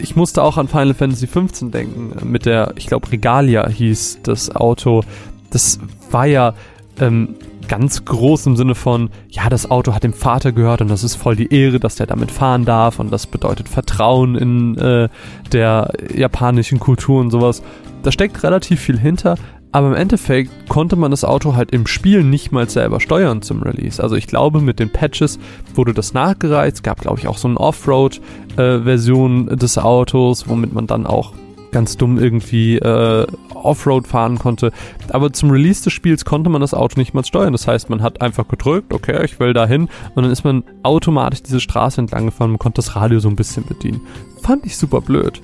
Ich 0.00 0.16
musste 0.16 0.42
auch 0.42 0.58
an 0.58 0.68
Final 0.68 0.94
Fantasy 0.94 1.26
XV 1.26 1.70
denken, 1.70 2.12
mit 2.30 2.46
der, 2.46 2.74
ich 2.76 2.86
glaube, 2.86 3.10
Regalia 3.10 3.68
hieß 3.68 4.20
das 4.22 4.54
Auto. 4.54 5.02
Das 5.54 5.78
war 6.10 6.26
ja 6.26 6.52
ähm, 7.00 7.36
ganz 7.68 8.04
groß 8.04 8.46
im 8.46 8.56
Sinne 8.56 8.74
von, 8.74 9.10
ja, 9.30 9.48
das 9.48 9.70
Auto 9.70 9.94
hat 9.94 10.04
dem 10.04 10.12
Vater 10.12 10.52
gehört 10.52 10.80
und 10.80 10.88
das 10.88 11.02
ist 11.04 11.14
voll 11.14 11.36
die 11.36 11.52
Ehre, 11.52 11.80
dass 11.80 11.94
der 11.96 12.06
damit 12.06 12.30
fahren 12.30 12.64
darf 12.64 12.98
und 12.98 13.10
das 13.12 13.26
bedeutet 13.26 13.68
Vertrauen 13.68 14.34
in 14.34 14.76
äh, 14.78 15.08
der 15.52 15.92
japanischen 16.14 16.80
Kultur 16.80 17.20
und 17.20 17.30
sowas. 17.30 17.62
Da 18.02 18.12
steckt 18.12 18.42
relativ 18.42 18.80
viel 18.80 18.98
hinter, 18.98 19.36
aber 19.72 19.88
im 19.88 19.94
Endeffekt 19.94 20.68
konnte 20.68 20.96
man 20.96 21.10
das 21.10 21.24
Auto 21.24 21.56
halt 21.56 21.70
im 21.72 21.86
Spiel 21.86 22.22
nicht 22.22 22.52
mal 22.52 22.68
selber 22.68 23.00
steuern 23.00 23.42
zum 23.42 23.62
Release. 23.62 24.02
Also 24.02 24.14
ich 24.14 24.26
glaube, 24.26 24.60
mit 24.60 24.78
den 24.78 24.90
Patches 24.90 25.38
wurde 25.74 25.94
das 25.94 26.14
nachgereizt. 26.14 26.76
Es 26.76 26.82
gab, 26.82 27.00
glaube 27.00 27.18
ich, 27.18 27.28
auch 27.28 27.38
so 27.38 27.48
eine 27.48 27.58
Offroad-Version 27.58 29.48
äh, 29.48 29.56
des 29.56 29.78
Autos, 29.78 30.48
womit 30.48 30.72
man 30.72 30.86
dann 30.86 31.06
auch 31.06 31.32
ganz 31.74 31.96
dumm 31.96 32.18
irgendwie 32.18 32.78
äh, 32.78 33.26
Offroad 33.52 34.06
fahren 34.06 34.38
konnte. 34.38 34.70
Aber 35.10 35.32
zum 35.32 35.50
Release 35.50 35.82
des 35.82 35.92
Spiels 35.92 36.24
konnte 36.24 36.48
man 36.48 36.60
das 36.60 36.72
Auto 36.72 36.98
nicht 36.98 37.12
mal 37.12 37.24
steuern. 37.24 37.52
Das 37.52 37.66
heißt, 37.66 37.90
man 37.90 38.00
hat 38.00 38.22
einfach 38.22 38.48
gedrückt, 38.48 38.94
okay, 38.94 39.24
ich 39.24 39.40
will 39.40 39.52
da 39.52 39.66
hin 39.66 39.88
und 40.14 40.22
dann 40.22 40.30
ist 40.30 40.44
man 40.44 40.62
automatisch 40.84 41.42
diese 41.42 41.60
Straße 41.60 42.00
entlang 42.00 42.26
gefahren 42.26 42.52
und 42.52 42.58
konnte 42.58 42.76
das 42.76 42.94
Radio 42.94 43.18
so 43.18 43.28
ein 43.28 43.36
bisschen 43.36 43.66
bedienen. 43.66 44.00
Fand 44.40 44.64
ich 44.64 44.76
super 44.76 45.00
blöd. 45.00 45.40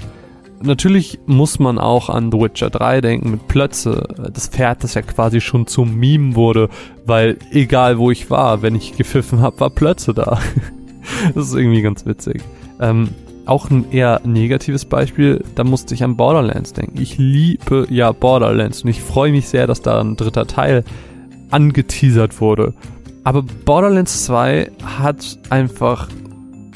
Natürlich 0.63 1.19
muss 1.27 1.59
man 1.59 1.79
auch 1.79 2.09
an 2.11 2.31
The 2.31 2.39
Witcher 2.39 2.71
3 2.71 3.01
denken 3.01 3.31
mit 3.33 3.49
Plötze. 3.49 4.31
Das 4.33 4.49
Pferd, 4.49 4.85
das 4.85 4.95
ja 4.95 5.03
quasi 5.03 5.41
schon 5.41 5.67
zum 5.67 5.97
Meme 5.97 6.37
wurde, 6.37 6.69
weil 7.07 7.39
egal 7.51 7.99
wo 7.99 8.11
ich 8.11 8.31
war, 8.31 8.63
wenn 8.63 8.77
ich 8.77 8.97
gepfiffen 8.97 9.41
habe, 9.41 9.59
war 9.59 9.71
Plötze 9.71 10.15
da. 10.15 10.39
das 11.35 11.49
ist 11.49 11.55
irgendwie 11.55 11.83
ganz 11.83 12.07
witzig. 12.07 12.43
Ähm, 12.79 13.09
auch 13.51 13.69
ein 13.69 13.91
eher 13.91 14.21
negatives 14.25 14.85
Beispiel, 14.85 15.45
da 15.57 15.65
musste 15.65 15.95
ich 15.95 16.05
an 16.05 16.17
Borderlands 16.17 16.73
denken. 16.73 17.01
Ich 17.01 17.19
liebe 17.19 17.87
ja 17.91 18.13
Borderlands 18.13 18.83
und 18.83 18.91
ich 18.91 19.03
freue 19.03 19.33
mich 19.33 19.49
sehr, 19.49 19.67
dass 19.67 19.83
da 19.83 20.01
ein 20.01 20.17
dritter 20.17 20.47
Teil 20.47 20.85
angeteasert 21.51 22.41
wurde. 22.41 22.75
Aber 23.25 23.43
Borderlands 23.43 24.25
2 24.25 24.71
hat 24.85 25.39
einfach, 25.51 26.09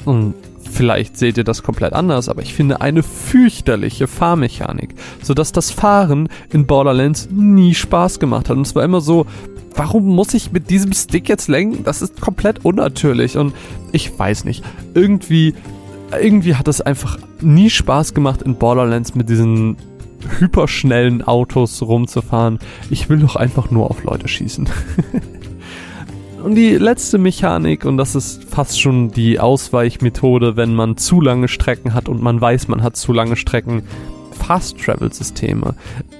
und 0.03 0.33
vielleicht 0.69 1.15
seht 1.15 1.37
ihr 1.37 1.45
das 1.45 1.63
komplett 1.63 1.93
anders, 1.93 2.27
aber 2.27 2.41
ich 2.41 2.53
finde 2.53 2.81
eine 2.81 3.03
fürchterliche 3.03 4.07
Fahrmechanik, 4.07 4.95
sodass 5.23 5.53
das 5.53 5.71
Fahren 5.71 6.27
in 6.51 6.67
Borderlands 6.67 7.29
nie 7.31 7.73
Spaß 7.73 8.19
gemacht 8.19 8.49
hat. 8.49 8.57
Und 8.57 8.67
es 8.67 8.75
war 8.75 8.83
immer 8.83 8.99
so, 8.99 9.25
warum 9.75 10.07
muss 10.07 10.33
ich 10.33 10.51
mit 10.51 10.69
diesem 10.69 10.91
Stick 10.91 11.29
jetzt 11.29 11.47
lenken? 11.47 11.85
Das 11.85 12.01
ist 12.01 12.19
komplett 12.19 12.65
unnatürlich 12.65 13.37
und 13.37 13.53
ich 13.93 14.19
weiß 14.19 14.43
nicht. 14.43 14.61
Irgendwie 14.93 15.53
irgendwie 16.11 16.55
hat 16.55 16.67
es 16.67 16.81
einfach 16.81 17.17
nie 17.41 17.69
Spaß 17.69 18.13
gemacht, 18.13 18.41
in 18.41 18.55
Borderlands 18.55 19.15
mit 19.15 19.29
diesen 19.29 19.77
hyperschnellen 20.39 21.21
Autos 21.21 21.81
rumzufahren. 21.81 22.59
Ich 22.89 23.09
will 23.09 23.19
doch 23.19 23.35
einfach 23.35 23.71
nur 23.71 23.89
auf 23.89 24.03
Leute 24.03 24.27
schießen. 24.27 24.67
und 26.43 26.55
die 26.55 26.75
letzte 26.75 27.17
Mechanik, 27.17 27.85
und 27.85 27.97
das 27.97 28.15
ist 28.15 28.43
fast 28.43 28.79
schon 28.79 29.11
die 29.11 29.39
Ausweichmethode, 29.39 30.55
wenn 30.55 30.73
man 30.73 30.97
zu 30.97 31.21
lange 31.21 31.47
Strecken 31.47 31.93
hat 31.93 32.09
und 32.09 32.21
man 32.21 32.39
weiß, 32.39 32.67
man 32.67 32.83
hat 32.83 32.95
zu 32.95 33.13
lange 33.13 33.35
Strecken, 33.35 33.83
Fast-Travel-Systeme. 34.35 35.75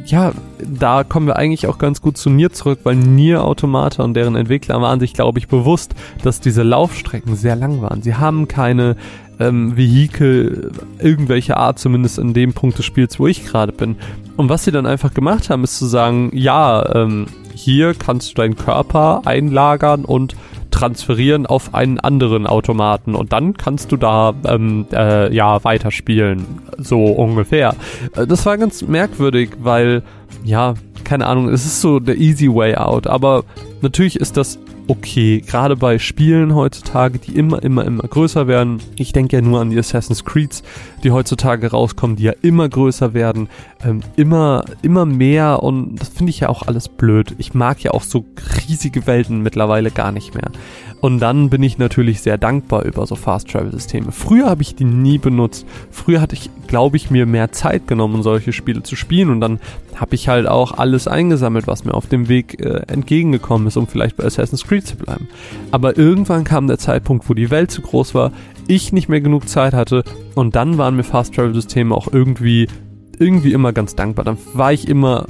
Ja, 0.06 0.32
da 0.60 1.04
kommen 1.04 1.28
wir 1.28 1.36
eigentlich 1.36 1.68
auch 1.68 1.78
ganz 1.78 2.02
gut 2.02 2.18
zu 2.18 2.30
Nier 2.30 2.52
zurück, 2.52 2.80
weil 2.84 2.96
Nier 2.96 3.44
Automata 3.44 4.04
und 4.04 4.14
deren 4.14 4.36
Entwickler 4.36 4.82
waren 4.82 5.00
sich, 5.00 5.14
glaube 5.14 5.40
ich, 5.40 5.48
bewusst, 5.48 5.96
dass 6.24 6.40
diese 6.40 6.64
Laufstrecken 6.64 7.36
sehr 7.36 7.56
lang 7.56 7.82
waren. 7.82 8.02
Sie 8.02 8.16
haben 8.16 8.48
keine 8.48 8.96
ähm, 9.40 9.76
Vehikel 9.76 10.72
irgendwelche 11.00 11.58
Art, 11.58 11.80
zumindest 11.80 12.20
in 12.20 12.34
dem 12.34 12.54
Punkt 12.54 12.78
des 12.78 12.86
Spiels, 12.86 13.20
wo 13.20 13.28
ich 13.28 13.46
gerade 13.46 13.72
bin. 13.72 13.98
Und 14.38 14.50
was 14.50 14.66
sie 14.66 14.72
dann 14.72 14.86
einfach 14.86 15.14
gemacht 15.14 15.50
haben, 15.50 15.64
ist 15.64 15.78
zu 15.78 15.86
sagen, 15.86 16.32
ja, 16.34 16.96
ähm, 16.96 17.28
hier 17.54 17.94
kannst 17.94 18.32
du 18.32 18.34
deinen 18.36 18.56
Körper 18.56 19.22
einlagern 19.26 20.06
und 20.06 20.36
transferieren 20.76 21.46
auf 21.46 21.74
einen 21.74 22.02
anderen 22.02 22.46
Automaten 22.46 23.16
und 23.16 23.32
dann 23.32 23.54
kannst 23.54 23.94
du 23.94 23.98
da 23.98 24.34
ähm, 24.46 24.86
äh, 24.92 25.34
ja 25.34 25.64
weiterspielen, 25.64 26.46
so 26.78 27.06
ungefähr. 27.06 27.76
Äh, 28.14 28.28
das 28.28 28.46
war 28.46 28.58
ganz 28.58 28.82
merkwürdig, 28.82 29.52
weil 29.60 30.04
ja, 30.44 30.74
keine 31.06 31.28
Ahnung, 31.28 31.48
es 31.48 31.66
ist 31.66 31.80
so 31.80 32.02
der 32.02 32.18
easy 32.18 32.54
way 32.54 32.76
out, 32.76 33.08
aber 33.08 33.46
natürlich 33.82 34.20
ist 34.20 34.36
das 34.36 34.60
okay, 34.88 35.42
gerade 35.42 35.76
bei 35.76 36.00
Spielen 36.00 36.56
heutzutage, 36.56 37.20
die 37.20 37.36
immer, 37.36 37.64
immer, 37.64 37.86
immer 37.86 38.04
größer 38.04 38.48
werden. 38.48 38.80
Ich 38.98 39.14
denke 39.14 39.36
ja 39.36 39.42
nur 39.42 39.62
an 39.62 39.70
die 39.70 39.80
Assassin's 39.80 40.26
Creeds, 40.26 40.64
die 41.04 41.12
heutzutage 41.12 41.72
rauskommen, 41.72 42.16
die 42.16 42.24
ja 42.24 42.34
immer 42.42 42.70
größer 42.70 43.14
werden, 43.14 43.50
ähm, 43.84 44.02
immer, 44.16 44.66
immer 44.82 45.06
mehr 45.06 45.64
und 45.64 45.96
das 45.96 46.10
finde 46.10 46.30
ich 46.30 46.42
ja 46.42 46.50
auch 46.50 46.64
alles 46.64 46.90
blöd. 46.90 47.36
Ich 47.38 47.54
mag 47.54 47.82
ja 47.82 47.92
auch 47.92 48.04
so 48.04 48.26
riesige 48.68 49.08
Welten 49.08 49.42
mittlerweile 49.42 49.92
gar 49.92 50.12
nicht 50.12 50.36
mehr. 50.36 50.52
Und 51.02 51.20
dann 51.20 51.50
bin 51.50 51.62
ich 51.62 51.78
natürlich 51.78 52.22
sehr 52.22 52.38
dankbar 52.38 52.84
über 52.84 53.06
so 53.06 53.16
Fast 53.16 53.50
Travel 53.50 53.72
Systeme. 53.72 54.12
Früher 54.12 54.48
habe 54.48 54.64
ich 54.64 54.76
die 54.76 54.86
nie 54.86 55.18
benutzt. 55.18 55.66
Früher 55.92 56.22
hatte 56.22 56.36
ich, 56.36 56.50
glaube 56.68 56.98
ich, 56.98 57.12
mir 57.12 57.26
mehr 57.26 57.52
Zeit 57.52 57.88
genommen, 57.88 58.24
solche 58.24 58.54
Spiele 58.54 58.82
zu 58.82 58.96
spielen 58.96 59.30
und 59.30 59.40
dann 59.40 59.60
habe 59.96 60.16
ich 60.16 60.28
halt 60.28 60.48
auch 60.48 60.78
alles 60.78 61.08
eingesammelt, 61.08 61.68
was 61.68 61.86
mir 61.86 61.94
auf 61.94 62.08
dem 62.08 62.28
Weg 62.28 62.60
äh, 62.60 62.82
entgegengekommen 62.88 63.68
ist, 63.68 63.78
um 63.78 63.88
vielleicht 63.88 64.18
bei 64.18 64.26
Assassin's 64.26 64.66
Creed 64.66 64.75
zu 64.84 64.98
bleiben. 64.98 65.28
Aber 65.72 65.98
irgendwann 65.98 66.44
kam 66.44 66.68
der 66.68 66.78
Zeitpunkt, 66.78 67.30
wo 67.30 67.34
die 67.34 67.50
Welt 67.52 67.72
zu 67.72 67.82
groß 67.82 68.14
war, 68.16 68.32
ich 68.68 68.92
nicht 68.92 69.10
mehr 69.10 69.22
genug 69.22 69.48
Zeit 69.48 69.74
hatte 69.74 70.04
und 70.34 70.56
dann 70.56 70.78
waren 70.78 70.96
mir 70.96 71.04
Fast 71.04 71.36
Travel 71.36 71.54
Systeme 71.54 71.94
auch 71.94 72.08
irgendwie 72.12 72.68
irgendwie 73.20 73.54
immer 73.54 73.74
ganz 73.74 73.96
dankbar. 73.96 74.26
Dann 74.26 74.38
war 74.54 74.74
ich 74.74 74.88
immer 74.88 75.26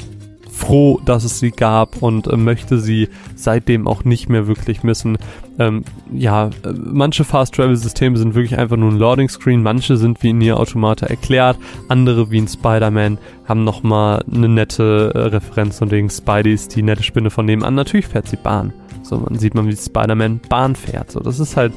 froh, 0.55 1.01
dass 1.03 1.25
es 1.25 1.39
sie 1.39 1.51
gab 1.51 2.01
und 2.01 2.27
äh, 2.27 2.37
möchte 2.37 2.79
sie 2.79 3.09
seitdem 3.35 3.87
auch 3.87 4.05
nicht 4.05 4.29
mehr 4.29 4.47
wirklich 4.47 4.83
missen. 4.83 5.17
Ähm, 5.59 5.83
ja, 6.13 6.47
äh, 6.47 6.73
manche 6.73 7.25
Fast-Travel-Systeme 7.25 8.17
sind 8.17 8.35
wirklich 8.35 8.57
einfach 8.57 8.77
nur 8.77 8.91
ein 8.91 8.97
Loading-Screen, 8.97 9.61
manche 9.61 9.97
sind 9.97 10.23
wie 10.23 10.29
in 10.29 10.37
Nier 10.37 10.57
Automata 10.57 11.07
erklärt, 11.07 11.57
andere 11.89 12.31
wie 12.31 12.37
in 12.37 12.47
Spider-Man 12.47 13.17
haben 13.45 13.63
nochmal 13.63 14.23
eine 14.31 14.47
nette 14.47 15.11
äh, 15.13 15.19
Referenz 15.19 15.81
und 15.81 15.91
wegen 15.91 16.09
Spidey 16.09 16.53
ist 16.53 16.75
die 16.75 16.83
nette 16.83 17.03
Spinne 17.03 17.29
von 17.29 17.45
nebenan. 17.45 17.75
Natürlich 17.75 18.07
fährt 18.07 18.27
sie 18.27 18.37
Bahn. 18.37 18.73
So, 19.03 19.17
man 19.17 19.37
sieht 19.37 19.53
man, 19.53 19.67
wie 19.67 19.75
Spider-Man 19.75 20.39
Bahn 20.49 20.75
fährt. 20.75 21.11
So, 21.11 21.19
das 21.19 21.39
ist 21.39 21.57
halt 21.57 21.73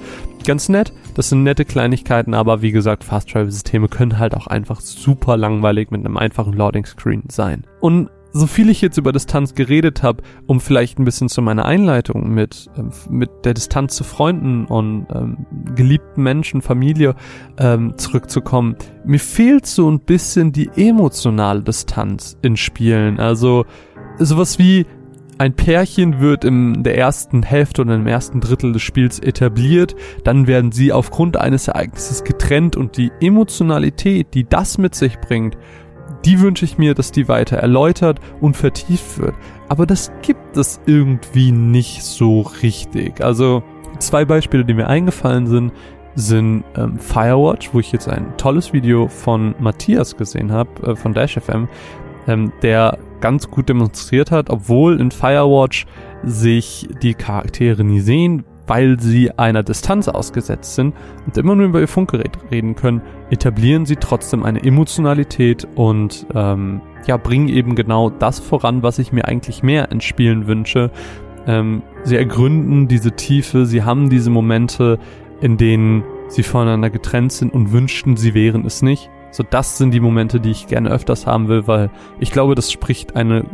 ganz 0.47 0.69
nett. 0.69 0.93
Das 1.15 1.29
sind 1.29 1.43
nette 1.43 1.65
Kleinigkeiten, 1.65 2.33
aber 2.33 2.63
wie 2.63 2.73
gesagt, 2.73 3.05
Fast-Travel-Systeme 3.05 3.89
können 3.89 4.19
halt 4.19 4.35
auch 4.35 4.47
einfach 4.47 4.81
super 4.81 5.37
langweilig 5.37 5.91
mit 5.91 6.07
einem 6.07 6.17
einfachen 6.17 6.55
Loading-Screen 6.55 7.25
sein. 7.29 7.65
Und 7.81 8.09
so 8.33 8.47
viel 8.47 8.69
ich 8.71 8.81
jetzt 8.81 8.99
über 8.99 9.13
Distanz 9.13 9.55
geredet 9.55 10.03
habe, 10.03 10.23
um 10.47 10.61
vielleicht 10.61 10.99
ein 10.99 11.05
bisschen 11.05 11.29
zu 11.29 11.43
meiner 11.43 11.65
Einleitung 11.65 12.33
mit, 12.33 12.69
ähm, 12.77 12.91
mit 13.09 13.31
der 13.45 13.55
Distanz 13.55 13.97
zu 13.97 14.05
Freunden 14.05 14.67
und 14.67 15.07
ähm, 15.15 15.47
geliebten 15.75 16.23
Menschen, 16.23 16.63
Familie 16.63 17.15
ähm, 17.59 17.95
zurückzukommen, 17.97 18.77
mir 19.05 19.21
fehlt 19.21 19.67
so 19.67 19.91
ein 19.91 20.01
bisschen 20.01 20.53
die 20.53 20.71
emotionale 20.77 21.63
Distanz 21.63 22.37
in 22.43 22.57
Spielen. 22.57 23.19
Also 23.19 23.65
sowas 24.19 24.59
wie 24.59 24.87
ein 25.39 25.55
Pärchen 25.55 26.21
wird 26.21 26.45
in 26.45 26.83
der 26.83 26.99
ersten 26.99 27.45
Hälfte 27.45 27.83
oder 27.83 27.95
im 27.95 28.07
ersten 28.07 28.41
Drittel 28.41 28.73
des 28.73 28.83
Spiels 28.83 29.21
etabliert, 29.21 29.95
dann 30.25 30.47
werden 30.49 30.73
sie 30.73 30.93
aufgrund 30.93 31.37
eines 31.37 31.69
Ereignisses 31.69 32.25
getrennt 32.25 32.77
und 32.77 32.97
die 32.97 33.13
Emotionalität, 33.21 34.35
die 34.35 34.45
das 34.45 34.79
mit 34.79 34.97
sich 34.97 35.19
bringt, 35.21 35.57
die 36.25 36.41
wünsche 36.41 36.65
ich 36.65 36.79
mir, 36.79 36.95
dass 36.95 37.13
die 37.13 37.29
weiter 37.29 37.57
erläutert 37.59 38.21
und 38.41 38.57
vertieft 38.57 39.19
wird. 39.19 39.35
Aber 39.69 39.87
das 39.87 40.13
gibt 40.23 40.57
es 40.57 40.81
irgendwie 40.87 41.53
nicht 41.53 42.03
so 42.03 42.41
richtig. 42.63 43.23
Also 43.23 43.63
zwei 43.99 44.25
Beispiele, 44.25 44.65
die 44.65 44.75
mir 44.75 44.89
eingefallen 44.89 45.47
sind, 45.47 45.73
sind 46.15 46.65
ähm, 46.77 46.99
Firewatch, 46.99 47.73
wo 47.73 47.81
ich 47.81 47.93
jetzt 47.93 48.09
ein 48.09 48.37
tolles 48.37 48.73
Video 48.73 49.09
von 49.09 49.55
Matthias 49.61 50.17
gesehen 50.17 50.51
habe, 50.51 50.71
äh, 50.93 50.97
von 50.97 51.15
Dash 51.15 51.39
FM, 51.39 51.69
ähm, 52.27 52.53
der 52.63 52.99
ganz 53.21 53.51
gut 53.51 53.69
demonstriert 53.69 54.31
hat, 54.31 54.51
obwohl 54.51 55.01
in 55.01 55.11
Firewatch 55.11 55.87
sich 56.25 56.89
die 57.03 57.15
Charaktere 57.15 57.85
nie 57.85 58.01
sehen, 58.01 58.45
weil 58.69 59.01
sie 59.01 59.37
einer 59.37 59.63
Distanz 59.63 60.09
ausgesetzt 60.09 60.75
sind 60.75 60.95
und 61.27 61.37
immer 61.37 61.57
nur 61.57 61.67
über 61.67 61.81
ihr 61.81 61.89
Funkgerät 61.89 62.39
reden 62.51 62.77
können, 62.77 63.03
etablieren 63.31 63.87
sie 63.87 63.97
trotzdem 63.97 64.45
eine 64.45 64.63
Emotionalität 64.63 65.67
und 65.75 66.27
ähm, 66.35 66.81
ja, 67.07 67.17
bringen 67.17 67.49
eben 67.49 67.75
genau 67.75 68.11
das 68.11 68.39
voran, 68.39 68.83
was 68.83 68.99
ich 68.99 69.13
mir 69.13 69.27
eigentlich 69.27 69.63
mehr 69.63 69.91
in 69.91 70.01
Spielen 70.01 70.47
wünsche. 70.47 70.91
Ähm, 71.47 71.83
sie 72.05 72.17
ergründen 72.17 72.89
diese 72.89 73.13
Tiefe, 73.13 73.67
sie 73.67 73.83
haben 73.83 74.11
diese 74.11 74.31
Momente, 74.31 74.99
in 75.41 75.57
denen 75.57 76.05
sie 76.29 76.43
voneinander 76.43 76.91
getrennt 76.91 77.33
sind 77.33 77.53
und 77.53 77.73
wünschten, 77.73 78.17
sie 78.17 78.35
wären 78.35 78.67
es 78.67 78.83
nicht. 78.83 79.11
So, 79.31 79.45
das 79.49 79.79
sind 79.79 79.93
die 79.93 80.01
Momente, 80.01 80.41
die 80.41 80.51
ich 80.51 80.67
gerne 80.67 80.91
öfters 80.91 81.27
haben 81.27 81.49
will, 81.49 81.67
weil 81.67 81.91
ich 82.19 82.31
glaube, 82.31 82.55
das 82.55 82.73
spricht 82.73 83.15
eine 83.15 83.45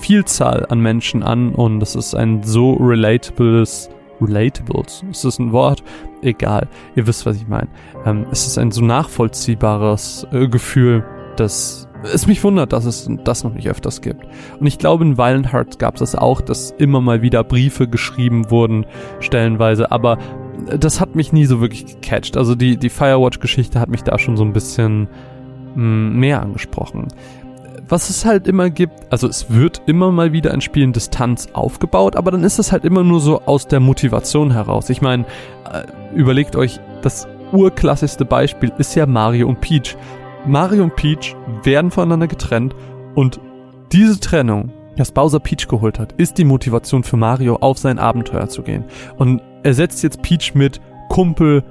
Vielzahl 0.00 0.66
an 0.68 0.80
Menschen 0.80 1.22
an 1.22 1.54
und 1.54 1.80
das 1.80 1.96
ist 1.96 2.14
ein 2.14 2.42
so 2.44 2.74
relatables 2.74 3.90
Relatables. 4.24 5.04
Ist 5.10 5.24
das 5.24 5.38
ein 5.38 5.52
Wort? 5.52 5.82
Egal. 6.22 6.68
Ihr 6.96 7.06
wisst, 7.06 7.26
was 7.26 7.36
ich 7.36 7.48
meine. 7.48 7.68
Ähm, 8.04 8.26
es 8.30 8.46
ist 8.46 8.58
ein 8.58 8.70
so 8.70 8.82
nachvollziehbares 8.82 10.26
äh, 10.32 10.48
Gefühl, 10.48 11.04
dass 11.36 11.88
es 12.12 12.26
mich 12.26 12.42
wundert, 12.44 12.72
dass 12.72 12.84
es 12.84 13.08
das 13.24 13.44
noch 13.44 13.54
nicht 13.54 13.68
öfters 13.68 14.00
gibt. 14.00 14.24
Und 14.60 14.66
ich 14.66 14.78
glaube, 14.78 15.04
in 15.04 15.16
Violent 15.16 15.52
Hearts 15.52 15.78
gab 15.78 15.94
es 15.94 16.00
das 16.00 16.14
auch, 16.14 16.40
dass 16.40 16.70
immer 16.72 17.00
mal 17.00 17.22
wieder 17.22 17.42
Briefe 17.44 17.88
geschrieben 17.88 18.50
wurden, 18.50 18.86
stellenweise, 19.20 19.90
aber 19.90 20.18
das 20.78 21.00
hat 21.00 21.14
mich 21.14 21.32
nie 21.32 21.46
so 21.46 21.60
wirklich 21.60 21.86
gecatcht. 21.86 22.36
Also 22.36 22.54
die, 22.54 22.76
die 22.76 22.90
Firewatch-Geschichte 22.90 23.80
hat 23.80 23.88
mich 23.88 24.02
da 24.02 24.18
schon 24.18 24.36
so 24.36 24.44
ein 24.44 24.52
bisschen 24.52 25.08
mh, 25.74 25.82
mm, 25.82 26.18
mehr 26.18 26.42
angesprochen 26.42 27.08
was 27.88 28.10
es 28.10 28.24
halt 28.24 28.46
immer 28.46 28.70
gibt, 28.70 28.94
also 29.10 29.28
es 29.28 29.50
wird 29.50 29.82
immer 29.86 30.10
mal 30.10 30.32
wieder 30.32 30.52
in 30.54 30.60
Spielen 30.60 30.92
Distanz 30.92 31.48
aufgebaut, 31.52 32.16
aber 32.16 32.30
dann 32.30 32.44
ist 32.44 32.58
es 32.58 32.72
halt 32.72 32.84
immer 32.84 33.04
nur 33.04 33.20
so 33.20 33.42
aus 33.42 33.66
der 33.66 33.80
Motivation 33.80 34.50
heraus. 34.50 34.90
Ich 34.90 35.02
meine, 35.02 35.24
äh, 35.70 35.84
überlegt 36.14 36.56
euch, 36.56 36.80
das 37.02 37.28
urklassischste 37.52 38.24
Beispiel 38.24 38.72
ist 38.78 38.94
ja 38.94 39.06
Mario 39.06 39.48
und 39.48 39.60
Peach. 39.60 39.96
Mario 40.46 40.84
und 40.84 40.96
Peach 40.96 41.36
werden 41.62 41.90
voneinander 41.90 42.26
getrennt 42.26 42.74
und 43.14 43.40
diese 43.92 44.18
Trennung, 44.18 44.72
das 44.96 45.12
Bowser 45.12 45.40
Peach 45.40 45.68
geholt 45.68 45.98
hat, 45.98 46.12
ist 46.12 46.38
die 46.38 46.44
Motivation 46.44 47.04
für 47.04 47.16
Mario, 47.16 47.56
auf 47.56 47.78
sein 47.78 47.98
Abenteuer 47.98 48.48
zu 48.48 48.62
gehen. 48.62 48.84
Und 49.16 49.42
er 49.62 49.74
setzt 49.74 50.02
jetzt 50.02 50.22
Peach 50.22 50.54
mit 50.54 50.80
Kumpel, 51.08 51.62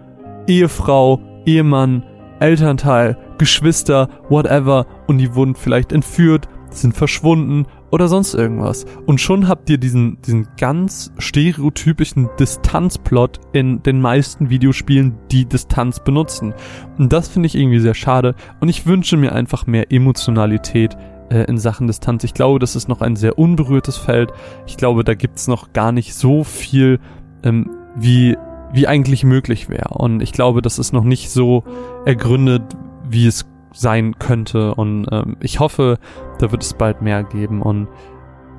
Ehefrau, 0.47 1.19
Ehemann, 1.45 2.03
Elternteil, 2.43 3.17
Geschwister, 3.37 4.09
whatever, 4.27 4.85
und 5.07 5.17
die 5.17 5.33
wurden 5.33 5.55
vielleicht 5.55 5.93
entführt, 5.93 6.49
sind 6.69 6.93
verschwunden 6.93 7.65
oder 7.89 8.09
sonst 8.09 8.33
irgendwas. 8.33 8.85
Und 9.05 9.21
schon 9.21 9.47
habt 9.47 9.69
ihr 9.69 9.77
diesen, 9.77 10.21
diesen 10.23 10.47
ganz 10.57 11.13
stereotypischen 11.19 12.29
Distanzplot 12.37 13.39
in 13.53 13.81
den 13.83 14.01
meisten 14.01 14.49
Videospielen, 14.49 15.15
die 15.31 15.45
Distanz 15.45 16.01
benutzen. 16.01 16.53
Und 16.97 17.13
das 17.13 17.29
finde 17.29 17.47
ich 17.47 17.55
irgendwie 17.55 17.79
sehr 17.79 17.93
schade. 17.93 18.35
Und 18.59 18.67
ich 18.67 18.85
wünsche 18.85 19.15
mir 19.15 19.31
einfach 19.33 19.65
mehr 19.65 19.91
Emotionalität 19.91 20.97
äh, 21.29 21.43
in 21.43 21.57
Sachen 21.57 21.87
Distanz. 21.87 22.25
Ich 22.25 22.33
glaube, 22.33 22.59
das 22.59 22.75
ist 22.75 22.89
noch 22.89 22.99
ein 22.99 23.15
sehr 23.15 23.39
unberührtes 23.39 23.97
Feld. 23.97 24.33
Ich 24.65 24.75
glaube, 24.75 25.05
da 25.05 25.13
gibt's 25.13 25.47
noch 25.47 25.71
gar 25.71 25.93
nicht 25.93 26.13
so 26.13 26.43
viel, 26.43 26.99
ähm, 27.43 27.69
wie 27.95 28.35
wie 28.73 28.87
eigentlich 28.87 29.23
möglich 29.23 29.69
wäre. 29.69 29.89
Und 29.89 30.21
ich 30.21 30.33
glaube, 30.33 30.61
das 30.61 30.79
ist 30.79 30.91
noch 30.91 31.03
nicht 31.03 31.29
so 31.29 31.63
ergründet, 32.05 32.63
wie 33.07 33.27
es 33.27 33.45
sein 33.71 34.17
könnte. 34.19 34.75
Und 34.75 35.07
ähm, 35.11 35.37
ich 35.39 35.59
hoffe, 35.59 35.99
da 36.39 36.51
wird 36.51 36.63
es 36.63 36.73
bald 36.73 37.01
mehr 37.01 37.23
geben. 37.23 37.61
Und 37.61 37.87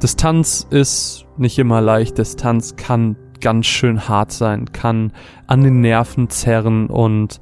Distanz 0.02 0.66
ist 0.70 1.26
nicht 1.36 1.58
immer 1.58 1.80
leicht. 1.80 2.18
Distanz 2.18 2.76
kann 2.76 3.16
ganz 3.40 3.66
schön 3.66 4.08
hart 4.08 4.32
sein, 4.32 4.72
kann 4.72 5.12
an 5.46 5.62
den 5.62 5.80
Nerven 5.80 6.30
zerren 6.30 6.86
und 6.86 7.40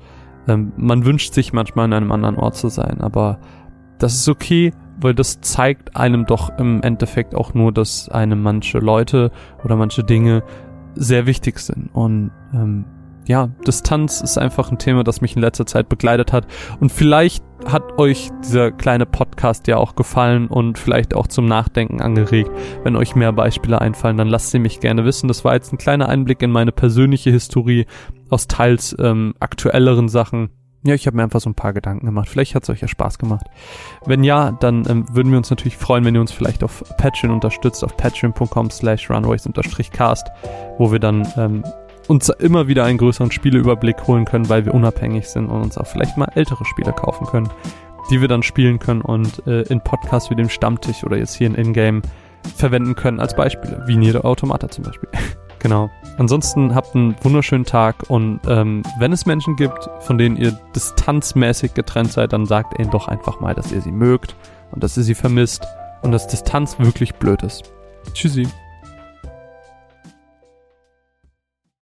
ähm, 0.49 0.73
man 0.77 1.05
wünscht 1.05 1.33
sich 1.33 1.53
manchmal 1.53 1.85
an 1.85 1.93
einem 1.93 2.13
anderen 2.13 2.37
Ort 2.37 2.57
zu 2.57 2.69
sein. 2.69 3.01
Aber 3.01 3.39
das 3.99 4.15
ist 4.15 4.29
okay, 4.29 4.73
weil 5.01 5.15
das 5.15 5.41
zeigt 5.41 5.97
einem 5.97 6.27
doch 6.27 6.59
im 6.59 6.83
Endeffekt 6.83 7.35
auch 7.35 7.55
nur, 7.55 7.73
dass 7.73 8.09
einem 8.09 8.43
manche 8.43 8.79
Leute 8.79 9.31
oder 9.65 9.77
manche 9.77 10.03
Dinge 10.03 10.43
sehr 10.94 11.26
wichtig 11.26 11.59
sind. 11.59 11.90
Und 11.92 12.31
ähm, 12.55 12.85
ja, 13.26 13.48
Distanz 13.66 14.20
ist 14.20 14.37
einfach 14.37 14.70
ein 14.70 14.78
Thema, 14.78 15.05
das 15.05 15.20
mich 15.20 15.37
in 15.37 15.42
letzter 15.42 15.66
Zeit 15.66 15.88
begleitet 15.88 16.33
hat. 16.33 16.46
Und 16.81 16.90
vielleicht 16.90 17.44
hat 17.66 17.98
euch 17.98 18.31
dieser 18.42 18.72
kleine 18.72 19.07
Podcast 19.07 19.68
ja 19.68 19.76
auch 19.76 19.94
gefallen 19.94 20.48
und 20.48 20.78
vielleicht 20.78 21.14
auch 21.14 21.28
zum 21.28 21.46
Nachdenken 21.46 22.00
angeregt. 22.00 22.50
Wenn 22.83 22.96
euch 22.96 23.14
mehr 23.14 23.33
Beispiele 23.33 23.81
einfallen, 23.81 24.16
dann 24.16 24.28
lasst 24.28 24.50
sie 24.50 24.59
mich 24.59 24.81
gerne 24.81 25.05
wissen. 25.05 25.28
Das 25.28 25.44
war 25.44 25.55
jetzt 25.55 25.72
ein 25.72 25.78
kleiner 25.78 26.09
Einblick 26.09 26.42
in 26.42 26.50
meine 26.50 26.72
persönliche 26.72 27.31
Historie 27.31 27.87
aus 28.31 28.48
teils 28.48 28.96
ähm, 28.98 29.35
aktuelleren 29.38 30.09
Sachen. 30.09 30.50
Ja, 30.85 30.95
ich 30.95 31.07
habe 31.07 31.16
mir 31.16 31.23
einfach 31.23 31.40
so 31.40 31.49
ein 31.49 31.55
paar 31.55 31.73
Gedanken 31.73 32.07
gemacht. 32.07 32.29
Vielleicht 32.29 32.57
hat 32.57 32.64
es 32.64 32.71
euch 32.71 32.81
ja 32.81 32.88
Spaß 32.88 33.18
gemacht. 33.18 33.47
Wenn 34.05 34.25
ja, 34.25 34.51
dann 34.51 34.85
ähm, 34.88 35.07
würden 35.12 35.31
wir 35.31 35.38
uns 35.38 35.49
natürlich 35.49 35.77
freuen, 35.77 36.05
wenn 36.05 36.14
ihr 36.14 36.21
uns 36.21 36.33
vielleicht 36.33 36.64
auf 36.64 36.83
Patreon 36.97 37.33
unterstützt, 37.33 37.85
auf 37.85 37.97
patreon.com 37.97 38.71
slash 38.71 39.09
runways-cast, 39.09 40.27
wo 40.79 40.90
wir 40.90 40.99
dann 40.99 41.27
ähm, 41.37 41.62
uns 42.09 42.29
immer 42.31 42.66
wieder 42.66 42.85
einen 42.85 42.99
größeren 42.99 43.31
Spieleüberblick 43.31 44.09
holen 44.09 44.25
können, 44.25 44.49
weil 44.49 44.66
wir 44.66 44.75
unabhängig 44.75 45.29
sind 45.29 45.49
und 45.49 45.62
uns 45.62 45.79
auch 45.79 45.87
vielleicht 45.87 46.16
mal 46.16 46.29
ältere 46.35 46.64
Spiele 46.64 46.92
kaufen 46.92 47.27
können, 47.27 47.49
die 48.11 48.21
wir 48.21 48.27
dann 48.27 48.42
spielen 48.42 48.81
können 48.81 49.03
und 49.03 49.47
äh, 49.47 49.62
in 49.62 49.81
Podcasts 49.81 50.31
wie 50.31 50.35
dem 50.35 50.49
Stammtisch 50.49 51.05
oder 51.05 51.16
jetzt 51.16 51.35
hier 51.35 51.47
in 51.47 51.55
Ingame 51.55 52.03
verwenden 52.57 52.97
können 52.97 53.21
als 53.21 53.37
Beispiele, 53.37 53.85
wie 53.87 53.97
Nier 53.97 54.25
Automata 54.25 54.68
zum 54.68 54.83
Beispiel. 54.83 55.09
genau. 55.61 55.90
Ansonsten 56.18 56.75
habt 56.75 56.94
einen 56.94 57.16
wunderschönen 57.22 57.64
Tag 57.64 58.09
und 58.09 58.40
ähm, 58.46 58.83
wenn 58.98 59.12
es 59.12 59.27
Menschen 59.27 59.57
gibt, 59.57 59.88
von 60.01 60.18
denen 60.18 60.37
ihr 60.37 60.53
distanzmäßig 60.75 61.75
getrennt 61.75 62.12
seid, 62.12 62.33
dann 62.33 62.46
sagt 62.46 62.79
ihnen 62.79 62.90
doch 62.90 63.09
einfach 63.09 63.40
mal, 63.40 63.55
dass 63.55 63.72
ihr 63.72 63.81
sie 63.81 63.92
mögt 63.92 64.37
und 64.70 64.83
dass 64.83 64.96
ihr 64.96 65.03
sie 65.03 65.14
vermisst 65.14 65.66
und 66.03 66.12
dass 66.12 66.27
Distanz 66.29 66.79
wirklich 66.79 67.14
blöd 67.14 67.42
ist. 67.42 67.72
Tschüssi. 68.12 68.46